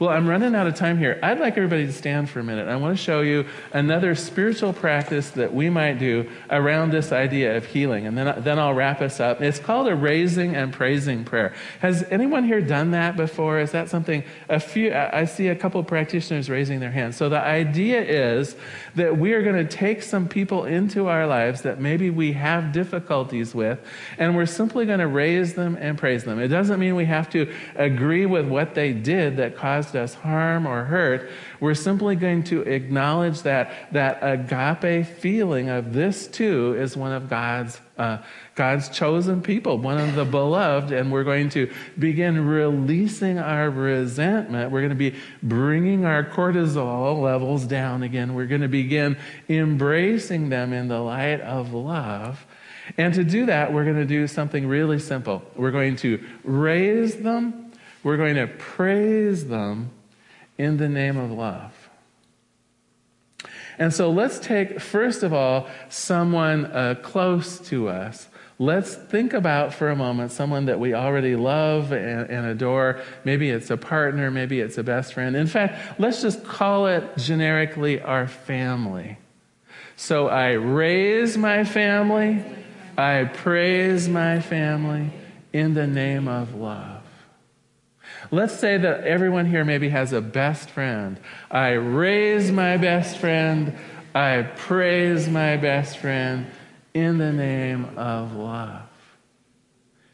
Well, 0.00 0.10
I'm 0.10 0.26
running 0.26 0.56
out 0.56 0.66
of 0.66 0.74
time 0.74 0.98
here. 0.98 1.20
I'd 1.22 1.38
like 1.38 1.56
everybody 1.56 1.86
to 1.86 1.92
stand 1.92 2.28
for 2.28 2.40
a 2.40 2.42
minute. 2.42 2.66
I 2.66 2.74
want 2.74 2.96
to 2.96 3.02
show 3.02 3.20
you 3.20 3.46
another 3.72 4.16
spiritual 4.16 4.72
practice 4.72 5.30
that 5.30 5.54
we 5.54 5.70
might 5.70 6.00
do 6.00 6.28
around 6.50 6.90
this 6.90 7.12
idea 7.12 7.56
of 7.56 7.64
healing. 7.64 8.08
And 8.08 8.18
then, 8.18 8.42
then 8.42 8.58
I'll 8.58 8.74
wrap 8.74 9.00
us 9.00 9.20
up. 9.20 9.40
It's 9.40 9.60
called 9.60 9.86
a 9.86 9.94
raising 9.94 10.56
and 10.56 10.72
praising 10.72 11.24
prayer. 11.24 11.54
Has 11.78 12.02
anyone 12.10 12.42
here 12.42 12.60
done 12.60 12.90
that 12.90 13.16
before? 13.16 13.60
Is 13.60 13.70
that 13.70 13.88
something 13.88 14.24
a 14.48 14.58
few, 14.58 14.92
I 14.92 15.26
see 15.26 15.46
a 15.46 15.54
couple 15.54 15.82
practitioners 15.84 16.50
raising 16.50 16.80
their 16.80 16.90
hands. 16.90 17.16
So 17.16 17.28
the 17.28 17.40
idea 17.40 18.02
is 18.02 18.56
that 18.96 19.16
we 19.16 19.32
are 19.32 19.42
going 19.42 19.64
to 19.64 19.76
take 19.76 20.02
some 20.02 20.26
people 20.28 20.64
into 20.64 21.06
our 21.06 21.26
lives 21.28 21.62
that 21.62 21.80
maybe 21.80 22.10
we 22.10 22.32
have 22.32 22.72
difficulties 22.72 23.54
with, 23.54 23.78
and 24.18 24.34
we're 24.34 24.46
simply 24.46 24.86
going 24.86 24.98
to 24.98 25.06
raise 25.06 25.54
them 25.54 25.76
and 25.80 25.96
praise 25.96 26.24
them. 26.24 26.40
It 26.40 26.48
doesn't 26.48 26.80
mean 26.80 26.96
we 26.96 27.04
have 27.04 27.30
to 27.30 27.52
agree 27.76 28.26
with 28.26 28.48
what 28.48 28.74
they 28.74 28.92
did 28.92 29.36
that 29.36 29.56
caused 29.56 29.83
us 29.92 30.14
harm 30.14 30.66
or 30.66 30.84
hurt. 30.84 31.28
We're 31.58 31.74
simply 31.74 32.14
going 32.14 32.44
to 32.44 32.62
acknowledge 32.62 33.42
that, 33.42 33.72
that 33.92 34.18
agape 34.22 35.06
feeling 35.06 35.68
of 35.68 35.92
this 35.92 36.28
too 36.28 36.76
is 36.78 36.96
one 36.96 37.10
of 37.10 37.28
God's, 37.28 37.80
uh, 37.98 38.18
God's 38.54 38.88
chosen 38.88 39.42
people, 39.42 39.78
one 39.78 39.98
of 39.98 40.14
the 40.14 40.24
beloved, 40.24 40.92
and 40.92 41.10
we're 41.10 41.24
going 41.24 41.48
to 41.50 41.72
begin 41.98 42.46
releasing 42.46 43.38
our 43.38 43.68
resentment. 43.68 44.70
We're 44.70 44.82
going 44.82 44.90
to 44.90 45.10
be 45.10 45.16
bringing 45.42 46.04
our 46.04 46.22
cortisol 46.22 47.20
levels 47.20 47.64
down 47.64 48.04
again. 48.04 48.34
We're 48.34 48.46
going 48.46 48.60
to 48.60 48.68
begin 48.68 49.16
embracing 49.48 50.50
them 50.50 50.72
in 50.72 50.86
the 50.86 51.00
light 51.00 51.40
of 51.40 51.72
love. 51.72 52.46
And 52.98 53.14
to 53.14 53.24
do 53.24 53.46
that, 53.46 53.72
we're 53.72 53.84
going 53.84 53.96
to 53.96 54.04
do 54.04 54.26
something 54.26 54.66
really 54.66 54.98
simple. 54.98 55.42
We're 55.56 55.70
going 55.70 55.96
to 55.96 56.22
raise 56.44 57.16
them 57.16 57.63
we're 58.04 58.18
going 58.18 58.36
to 58.36 58.46
praise 58.46 59.48
them 59.48 59.90
in 60.56 60.76
the 60.76 60.88
name 60.88 61.16
of 61.16 61.32
love. 61.32 61.72
And 63.78 63.92
so 63.92 64.10
let's 64.10 64.38
take, 64.38 64.80
first 64.80 65.22
of 65.22 65.32
all, 65.32 65.68
someone 65.88 66.66
uh, 66.66 66.94
close 67.02 67.58
to 67.68 67.88
us. 67.88 68.28
Let's 68.58 68.94
think 68.94 69.32
about 69.32 69.74
for 69.74 69.90
a 69.90 69.96
moment 69.96 70.30
someone 70.30 70.66
that 70.66 70.78
we 70.78 70.94
already 70.94 71.34
love 71.34 71.90
and, 71.90 72.30
and, 72.30 72.46
adore. 72.46 73.02
Maybe 73.24 73.50
it's 73.50 73.70
a 73.70 73.76
partner, 73.76 74.30
maybe 74.30 74.60
it's 74.60 74.78
a 74.78 74.84
best 74.84 75.14
friend. 75.14 75.34
In 75.34 75.48
fact, 75.48 75.98
let's 75.98 76.22
just 76.22 76.44
call 76.44 76.86
it 76.86 77.16
generically 77.16 78.00
our 78.00 78.28
family. 78.28 79.18
So 79.96 80.28
I 80.28 80.52
raise 80.52 81.36
my 81.36 81.64
family, 81.64 82.44
I 82.96 83.24
praise 83.24 84.08
my 84.08 84.40
family 84.40 85.10
in 85.52 85.74
the 85.74 85.88
name 85.88 86.28
of 86.28 86.54
love. 86.54 86.93
Let's 88.34 88.58
say 88.58 88.78
that 88.78 89.04
everyone 89.04 89.46
here 89.46 89.64
maybe 89.64 89.90
has 89.90 90.12
a 90.12 90.20
best 90.20 90.68
friend. 90.68 91.20
I 91.52 91.74
raise 91.74 92.50
my 92.50 92.76
best 92.76 93.18
friend. 93.18 93.78
I 94.12 94.42
praise 94.42 95.28
my 95.28 95.56
best 95.56 95.98
friend 95.98 96.46
in 96.94 97.18
the 97.18 97.32
name 97.32 97.96
of 97.96 98.34
love. 98.34 98.88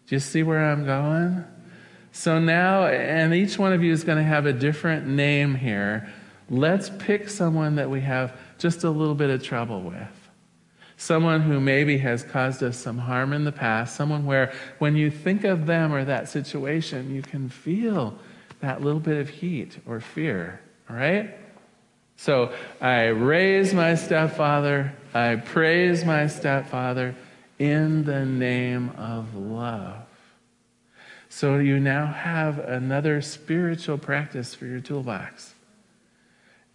Do 0.06 0.16
you 0.16 0.20
see 0.20 0.42
where 0.42 0.62
I'm 0.62 0.84
going? 0.84 1.46
So 2.12 2.38
now, 2.38 2.88
and 2.88 3.32
each 3.32 3.58
one 3.58 3.72
of 3.72 3.82
you 3.82 3.90
is 3.90 4.04
going 4.04 4.18
to 4.18 4.24
have 4.24 4.44
a 4.44 4.52
different 4.52 5.06
name 5.06 5.54
here. 5.54 6.12
Let's 6.50 6.90
pick 6.98 7.30
someone 7.30 7.76
that 7.76 7.88
we 7.88 8.02
have 8.02 8.38
just 8.58 8.84
a 8.84 8.90
little 8.90 9.14
bit 9.14 9.30
of 9.30 9.42
trouble 9.42 9.80
with 9.80 10.19
someone 11.00 11.40
who 11.40 11.58
maybe 11.58 11.96
has 11.96 12.22
caused 12.22 12.62
us 12.62 12.76
some 12.76 12.98
harm 12.98 13.32
in 13.32 13.42
the 13.42 13.50
past, 13.50 13.96
someone 13.96 14.26
where 14.26 14.52
when 14.80 14.94
you 14.94 15.10
think 15.10 15.44
of 15.44 15.64
them 15.64 15.94
or 15.94 16.04
that 16.04 16.28
situation, 16.28 17.14
you 17.14 17.22
can 17.22 17.48
feel 17.48 18.14
that 18.60 18.82
little 18.82 19.00
bit 19.00 19.16
of 19.16 19.26
heat 19.26 19.78
or 19.86 19.98
fear, 19.98 20.60
all 20.90 20.96
right? 20.96 21.34
So 22.16 22.52
I 22.82 23.06
raise 23.06 23.72
my 23.72 23.94
stepfather, 23.94 24.92
I 25.14 25.36
praise 25.36 26.04
my 26.04 26.26
stepfather 26.26 27.14
in 27.58 28.04
the 28.04 28.26
name 28.26 28.90
of 28.98 29.34
love. 29.34 30.02
So 31.30 31.56
you 31.56 31.80
now 31.80 32.08
have 32.08 32.58
another 32.58 33.22
spiritual 33.22 33.96
practice 33.96 34.54
for 34.54 34.66
your 34.66 34.80
toolbox. 34.80 35.54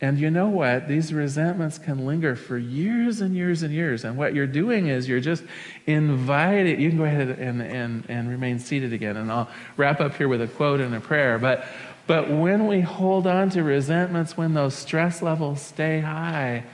And 0.01 0.19
you 0.19 0.29
know 0.29 0.49
what? 0.49 0.89
These 0.89 1.13
resentments 1.13 1.77
can 1.77 2.05
linger 2.05 2.35
for 2.35 2.57
years 2.57 3.21
and 3.21 3.33
years 3.33 3.63
and 3.63 3.73
years. 3.73 4.03
And 4.03 4.17
what 4.17 4.35
you're 4.35 4.45
doing 4.45 4.87
is 4.87 5.07
you're 5.07 5.21
just 5.21 5.43
inviting. 5.85 6.81
You 6.81 6.89
can 6.89 6.97
go 6.97 7.05
ahead 7.05 7.29
and, 7.39 7.61
and, 7.61 8.05
and 8.09 8.29
remain 8.29 8.59
seated 8.59 8.91
again. 8.91 9.15
And 9.15 9.31
I'll 9.31 9.49
wrap 9.77 10.01
up 10.01 10.15
here 10.15 10.27
with 10.27 10.41
a 10.41 10.47
quote 10.47 10.81
and 10.81 10.93
a 10.93 10.99
prayer. 10.99 11.39
But, 11.39 11.65
but 12.07 12.29
when 12.29 12.67
we 12.67 12.81
hold 12.81 13.25
on 13.25 13.49
to 13.51 13.63
resentments, 13.63 14.35
when 14.35 14.53
those 14.53 14.75
stress 14.75 15.21
levels 15.21 15.61
stay 15.61 16.01
high, 16.01 16.65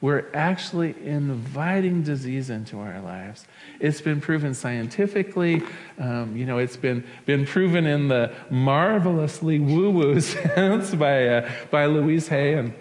we're 0.00 0.26
actually 0.32 0.94
inviting 1.04 2.02
disease 2.02 2.50
into 2.50 2.78
our 2.78 3.00
lives. 3.00 3.46
It's 3.80 4.00
been 4.00 4.20
proven 4.20 4.54
scientifically. 4.54 5.62
Um, 5.98 6.36
you 6.36 6.46
know, 6.46 6.58
it's 6.58 6.76
been, 6.76 7.04
been 7.26 7.44
proven 7.44 7.84
in 7.84 8.06
the 8.06 8.32
marvelously 8.48 9.58
woo 9.58 9.90
woo 9.90 10.20
sense 10.20 10.94
by, 10.94 11.26
uh, 11.26 11.50
by 11.70 11.86
Louise 11.86 12.28
Hay 12.28 12.54
and 12.54 12.74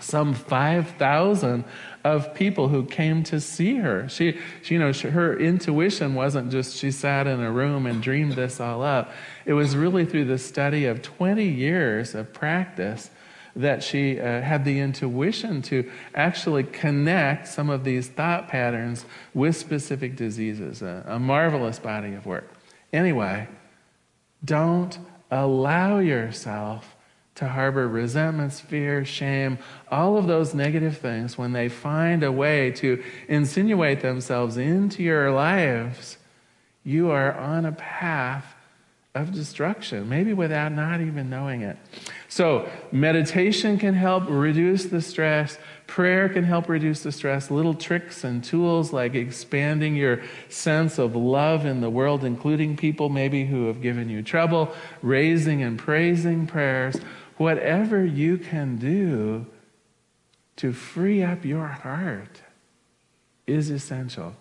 some 0.00 0.34
5,000 0.34 1.64
of 2.02 2.34
people 2.34 2.68
who 2.68 2.84
came 2.84 3.22
to 3.24 3.40
see 3.40 3.76
her. 3.76 4.08
She, 4.08 4.38
she, 4.62 4.74
you 4.74 4.80
know, 4.80 4.92
she, 4.92 5.08
her 5.08 5.38
intuition 5.38 6.14
wasn't 6.14 6.50
just 6.50 6.76
she 6.76 6.90
sat 6.90 7.26
in 7.26 7.40
a 7.40 7.50
room 7.50 7.86
and 7.86 8.02
dreamed 8.02 8.32
this 8.32 8.60
all 8.60 8.82
up. 8.82 9.12
It 9.46 9.52
was 9.52 9.76
really 9.76 10.04
through 10.04 10.26
the 10.26 10.38
study 10.38 10.86
of 10.86 11.02
20 11.02 11.46
years 11.46 12.14
of 12.14 12.32
practice 12.32 13.10
that 13.56 13.82
she 13.82 14.18
uh, 14.18 14.40
had 14.40 14.64
the 14.64 14.80
intuition 14.80 15.62
to 15.62 15.90
actually 16.14 16.64
connect 16.64 17.46
some 17.48 17.70
of 17.70 17.84
these 17.84 18.08
thought 18.08 18.48
patterns 18.48 19.04
with 19.32 19.56
specific 19.56 20.16
diseases. 20.16 20.82
A, 20.82 21.04
a 21.06 21.18
marvelous 21.18 21.78
body 21.78 22.14
of 22.14 22.26
work. 22.26 22.48
Anyway, 22.92 23.48
don't 24.44 24.98
allow 25.30 25.98
yourself 25.98 26.94
to 27.36 27.48
harbor 27.48 27.88
resentments, 27.88 28.60
fear, 28.60 29.04
shame, 29.04 29.58
all 29.90 30.16
of 30.16 30.26
those 30.26 30.54
negative 30.54 30.98
things 30.98 31.36
when 31.36 31.52
they 31.52 31.68
find 31.68 32.22
a 32.22 32.30
way 32.30 32.70
to 32.70 33.02
insinuate 33.28 34.00
themselves 34.00 34.56
into 34.56 35.02
your 35.02 35.32
lives. 35.32 36.18
You 36.84 37.10
are 37.10 37.32
on 37.32 37.64
a 37.64 37.72
path 37.72 38.53
of 39.14 39.30
destruction, 39.32 40.08
maybe 40.08 40.32
without 40.32 40.72
not 40.72 41.00
even 41.00 41.30
knowing 41.30 41.62
it. 41.62 41.76
So, 42.28 42.68
meditation 42.90 43.78
can 43.78 43.94
help 43.94 44.24
reduce 44.28 44.86
the 44.86 45.00
stress. 45.00 45.56
Prayer 45.86 46.28
can 46.28 46.42
help 46.42 46.68
reduce 46.68 47.04
the 47.04 47.12
stress. 47.12 47.48
Little 47.48 47.74
tricks 47.74 48.24
and 48.24 48.42
tools 48.42 48.92
like 48.92 49.14
expanding 49.14 49.94
your 49.94 50.22
sense 50.48 50.98
of 50.98 51.14
love 51.14 51.64
in 51.64 51.80
the 51.80 51.90
world, 51.90 52.24
including 52.24 52.76
people 52.76 53.08
maybe 53.08 53.46
who 53.46 53.68
have 53.68 53.80
given 53.80 54.08
you 54.08 54.20
trouble, 54.20 54.74
raising 55.00 55.62
and 55.62 55.78
praising 55.78 56.48
prayers. 56.48 56.96
Whatever 57.36 58.04
you 58.04 58.36
can 58.36 58.78
do 58.78 59.46
to 60.56 60.72
free 60.72 61.22
up 61.22 61.44
your 61.44 61.68
heart 61.68 62.42
is 63.46 63.70
essential. 63.70 64.34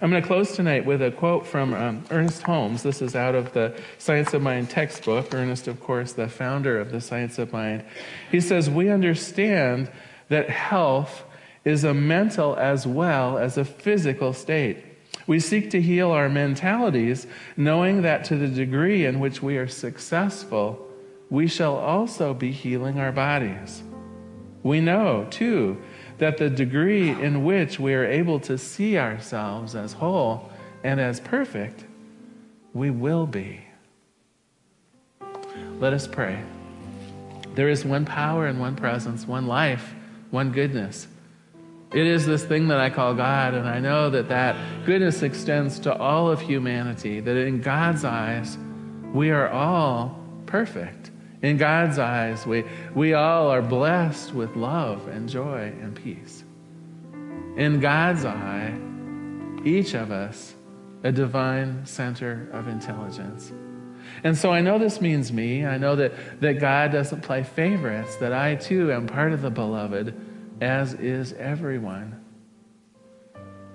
I'm 0.00 0.10
going 0.10 0.22
to 0.22 0.26
close 0.26 0.56
tonight 0.56 0.86
with 0.86 1.02
a 1.02 1.10
quote 1.10 1.46
from 1.46 1.74
um, 1.74 2.04
Ernest 2.10 2.42
Holmes. 2.42 2.82
This 2.82 3.02
is 3.02 3.14
out 3.14 3.34
of 3.34 3.52
the 3.52 3.78
Science 3.98 4.32
of 4.32 4.42
Mind 4.42 4.70
textbook. 4.70 5.34
Ernest, 5.34 5.68
of 5.68 5.80
course, 5.80 6.12
the 6.12 6.28
founder 6.28 6.80
of 6.80 6.90
the 6.90 7.00
Science 7.00 7.38
of 7.38 7.52
Mind. 7.52 7.84
He 8.30 8.40
says, 8.40 8.70
We 8.70 8.88
understand 8.88 9.90
that 10.28 10.48
health 10.48 11.24
is 11.64 11.84
a 11.84 11.92
mental 11.92 12.56
as 12.56 12.86
well 12.86 13.36
as 13.36 13.58
a 13.58 13.64
physical 13.64 14.32
state. 14.32 14.84
We 15.26 15.38
seek 15.38 15.70
to 15.70 15.80
heal 15.80 16.10
our 16.10 16.28
mentalities, 16.28 17.26
knowing 17.56 18.02
that 18.02 18.24
to 18.24 18.36
the 18.36 18.48
degree 18.48 19.04
in 19.04 19.20
which 19.20 19.42
we 19.42 19.58
are 19.58 19.68
successful, 19.68 20.88
we 21.28 21.46
shall 21.46 21.76
also 21.76 22.34
be 22.34 22.50
healing 22.50 22.98
our 22.98 23.12
bodies. 23.12 23.82
We 24.62 24.80
know, 24.80 25.26
too, 25.30 25.80
that 26.20 26.36
the 26.36 26.48
degree 26.48 27.10
in 27.10 27.44
which 27.44 27.80
we 27.80 27.94
are 27.94 28.04
able 28.04 28.38
to 28.40 28.56
see 28.56 28.96
ourselves 28.96 29.74
as 29.74 29.94
whole 29.94 30.50
and 30.84 31.00
as 31.00 31.18
perfect, 31.18 31.84
we 32.72 32.90
will 32.90 33.26
be. 33.26 33.60
Let 35.78 35.92
us 35.94 36.06
pray. 36.06 36.42
There 37.54 37.68
is 37.68 37.84
one 37.84 38.04
power 38.04 38.46
and 38.46 38.60
one 38.60 38.76
presence, 38.76 39.26
one 39.26 39.46
life, 39.46 39.94
one 40.30 40.52
goodness. 40.52 41.08
It 41.92 42.06
is 42.06 42.26
this 42.26 42.44
thing 42.44 42.68
that 42.68 42.78
I 42.78 42.90
call 42.90 43.14
God, 43.14 43.54
and 43.54 43.66
I 43.66 43.80
know 43.80 44.10
that 44.10 44.28
that 44.28 44.56
goodness 44.84 45.22
extends 45.22 45.80
to 45.80 45.96
all 45.96 46.30
of 46.30 46.40
humanity, 46.40 47.20
that 47.20 47.36
in 47.36 47.62
God's 47.62 48.04
eyes, 48.04 48.58
we 49.12 49.30
are 49.30 49.48
all 49.48 50.20
perfect. 50.46 51.10
In 51.42 51.56
God's 51.56 51.98
eyes, 51.98 52.46
we, 52.46 52.64
we 52.94 53.14
all 53.14 53.48
are 53.48 53.62
blessed 53.62 54.34
with 54.34 54.56
love 54.56 55.08
and 55.08 55.28
joy 55.28 55.72
and 55.80 55.94
peace. 55.94 56.44
In 57.56 57.80
God's 57.80 58.24
eye, 58.24 58.78
each 59.64 59.94
of 59.94 60.10
us 60.10 60.54
a 61.02 61.10
divine 61.10 61.86
center 61.86 62.48
of 62.52 62.68
intelligence. 62.68 63.52
And 64.22 64.36
so 64.36 64.52
I 64.52 64.60
know 64.60 64.78
this 64.78 65.00
means 65.00 65.32
me. 65.32 65.64
I 65.64 65.78
know 65.78 65.96
that, 65.96 66.40
that 66.40 66.54
God 66.60 66.92
doesn't 66.92 67.22
play 67.22 67.42
favorites, 67.42 68.16
that 68.16 68.34
I 68.34 68.56
too 68.56 68.92
am 68.92 69.06
part 69.06 69.32
of 69.32 69.40
the 69.40 69.50
beloved, 69.50 70.14
as 70.60 70.92
is 70.94 71.32
everyone. 71.34 72.22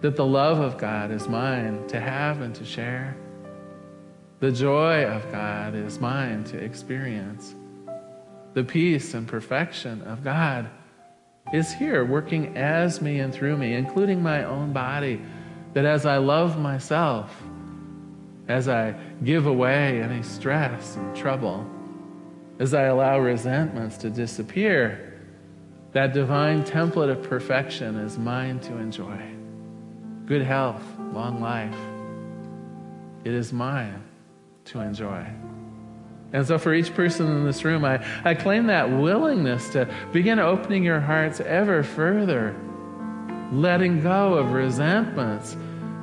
That 0.01 0.15
the 0.15 0.25
love 0.25 0.59
of 0.59 0.77
God 0.77 1.09
is 1.09 1.27
mine 1.27 1.87
to 1.87 1.99
have 1.99 2.41
and 2.41 2.53
to 2.55 2.65
share 2.65 3.17
the 4.45 4.51
joy 4.51 5.03
of 5.05 5.31
God 5.31 5.73
is 5.73 5.99
mine 5.99 6.43
to 6.43 6.57
experience. 6.59 7.55
The 8.53 8.63
peace 8.63 9.15
and 9.15 9.27
perfection 9.27 10.03
of 10.03 10.23
God 10.23 10.69
is 11.51 11.73
here 11.73 12.05
working 12.05 12.55
as 12.55 13.01
me 13.01 13.21
and 13.21 13.33
through 13.33 13.57
me, 13.57 13.73
including 13.73 14.21
my 14.21 14.43
own 14.43 14.71
body. 14.71 15.19
That 15.73 15.85
as 15.85 16.05
I 16.05 16.17
love 16.17 16.59
myself, 16.59 17.35
as 18.47 18.69
I 18.69 18.93
give 19.23 19.47
away 19.47 19.99
any 20.03 20.21
stress 20.21 20.95
and 20.95 21.15
trouble, 21.15 21.65
as 22.59 22.75
I 22.75 22.83
allow 22.83 23.17
resentments 23.17 23.97
to 23.97 24.11
disappear, 24.11 25.23
that 25.93 26.13
divine 26.13 26.63
template 26.63 27.09
of 27.09 27.23
perfection 27.23 27.95
is 27.95 28.19
mine 28.19 28.59
to 28.59 28.77
enjoy. 28.77 29.25
Good 30.27 30.43
health, 30.43 30.83
long 30.99 31.41
life. 31.41 31.75
It 33.23 33.33
is 33.33 33.51
mine 33.51 34.04
to 34.65 34.79
enjoy. 34.81 35.25
And 36.33 36.45
so, 36.45 36.57
for 36.57 36.73
each 36.73 36.93
person 36.93 37.27
in 37.27 37.45
this 37.45 37.63
room, 37.63 37.85
I, 37.85 38.05
I 38.25 38.33
claim 38.33 38.67
that 38.67 38.89
willingness 38.89 39.69
to 39.69 39.87
begin 40.11 40.39
opening 40.39 40.83
your 40.83 40.99
hearts 40.99 41.39
ever 41.39 41.83
further, 41.83 42.55
letting 43.51 44.01
go 44.01 44.33
of 44.33 44.51
resentments, 44.51 45.55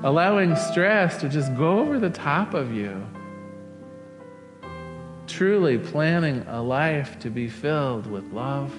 allowing 0.03 0.57
stress 0.57 1.19
to 1.19 1.29
just 1.29 1.55
go 1.57 1.81
over 1.81 1.99
the 1.99 2.11
top 2.11 2.55
of 2.55 2.73
you. 2.73 3.07
Truly 5.27 5.79
planning 5.79 6.45
a 6.49 6.63
life 6.63 7.19
to 7.21 7.31
be 7.31 7.49
filled 7.49 8.07
with 8.07 8.25
love, 8.33 8.73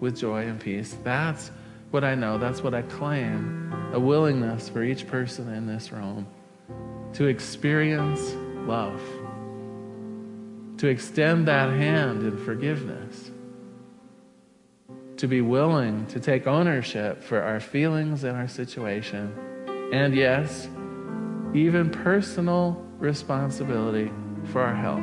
with 0.00 0.16
joy 0.18 0.46
and 0.46 0.58
peace. 0.58 0.96
That's 1.02 1.50
what 1.90 2.04
I 2.04 2.14
know. 2.14 2.38
That's 2.38 2.62
what 2.62 2.74
I 2.74 2.82
claim. 2.82 3.72
A 3.92 4.00
willingness 4.00 4.68
for 4.68 4.82
each 4.82 5.06
person 5.06 5.52
in 5.52 5.66
this 5.66 5.92
room 5.92 6.26
to 7.14 7.26
experience 7.26 8.34
love, 8.66 9.00
to 10.78 10.88
extend 10.88 11.48
that 11.48 11.70
hand 11.70 12.22
in 12.22 12.36
forgiveness, 12.44 13.30
to 15.16 15.26
be 15.26 15.40
willing 15.40 16.06
to 16.06 16.20
take 16.20 16.46
ownership 16.46 17.22
for 17.22 17.42
our 17.42 17.60
feelings 17.60 18.24
and 18.24 18.36
our 18.36 18.48
situation, 18.48 19.32
and 19.92 20.14
yes, 20.14 20.68
even 21.54 21.90
personal 21.90 22.82
responsibility 22.98 24.10
for 24.52 24.60
our 24.60 24.74
health. 24.74 25.02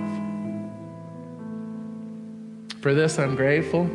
For 2.81 2.93
this, 2.93 3.17
I'm 3.17 3.35
grateful. 3.35 3.89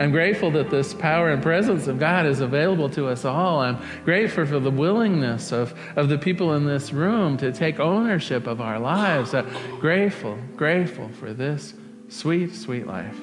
I'm 0.00 0.12
grateful 0.12 0.50
that 0.52 0.70
this 0.70 0.94
power 0.94 1.28
and 1.28 1.42
presence 1.42 1.86
of 1.86 1.98
God 1.98 2.24
is 2.24 2.40
available 2.40 2.88
to 2.88 3.06
us 3.08 3.26
all. 3.26 3.60
I'm 3.60 3.78
grateful 4.06 4.46
for 4.46 4.58
the 4.58 4.70
willingness 4.70 5.52
of, 5.52 5.78
of 5.94 6.08
the 6.08 6.16
people 6.16 6.54
in 6.54 6.64
this 6.64 6.90
room 6.90 7.36
to 7.36 7.52
take 7.52 7.78
ownership 7.78 8.46
of 8.46 8.62
our 8.62 8.78
lives. 8.78 9.34
Uh, 9.34 9.42
grateful, 9.78 10.38
grateful 10.56 11.10
for 11.10 11.34
this 11.34 11.74
sweet, 12.08 12.54
sweet 12.54 12.86
life. 12.86 13.18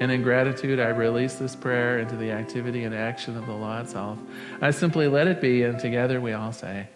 And 0.00 0.12
in 0.12 0.22
gratitude, 0.22 0.78
I 0.78 0.88
release 0.88 1.36
this 1.36 1.56
prayer 1.56 2.00
into 2.00 2.16
the 2.16 2.32
activity 2.32 2.84
and 2.84 2.94
action 2.94 3.38
of 3.38 3.46
the 3.46 3.54
law 3.54 3.80
itself. 3.80 4.18
I 4.60 4.72
simply 4.72 5.08
let 5.08 5.26
it 5.26 5.40
be, 5.40 5.62
and 5.62 5.78
together 5.78 6.20
we 6.20 6.34
all 6.34 6.52
say, 6.52 6.86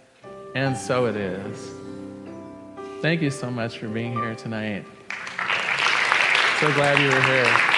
and 0.55 0.77
so 0.77 1.07
it 1.07 1.17
is. 1.17 1.71
Thank 3.01 3.23
you 3.23 3.31
so 3.31 3.51
much 3.51 3.79
for 3.79 3.89
being 3.89 4.13
here 4.13 4.35
tonight. 4.35 4.85
So 6.61 6.71
glad 6.75 7.01
you 7.01 7.09
were 7.09 7.23
here. 7.23 7.72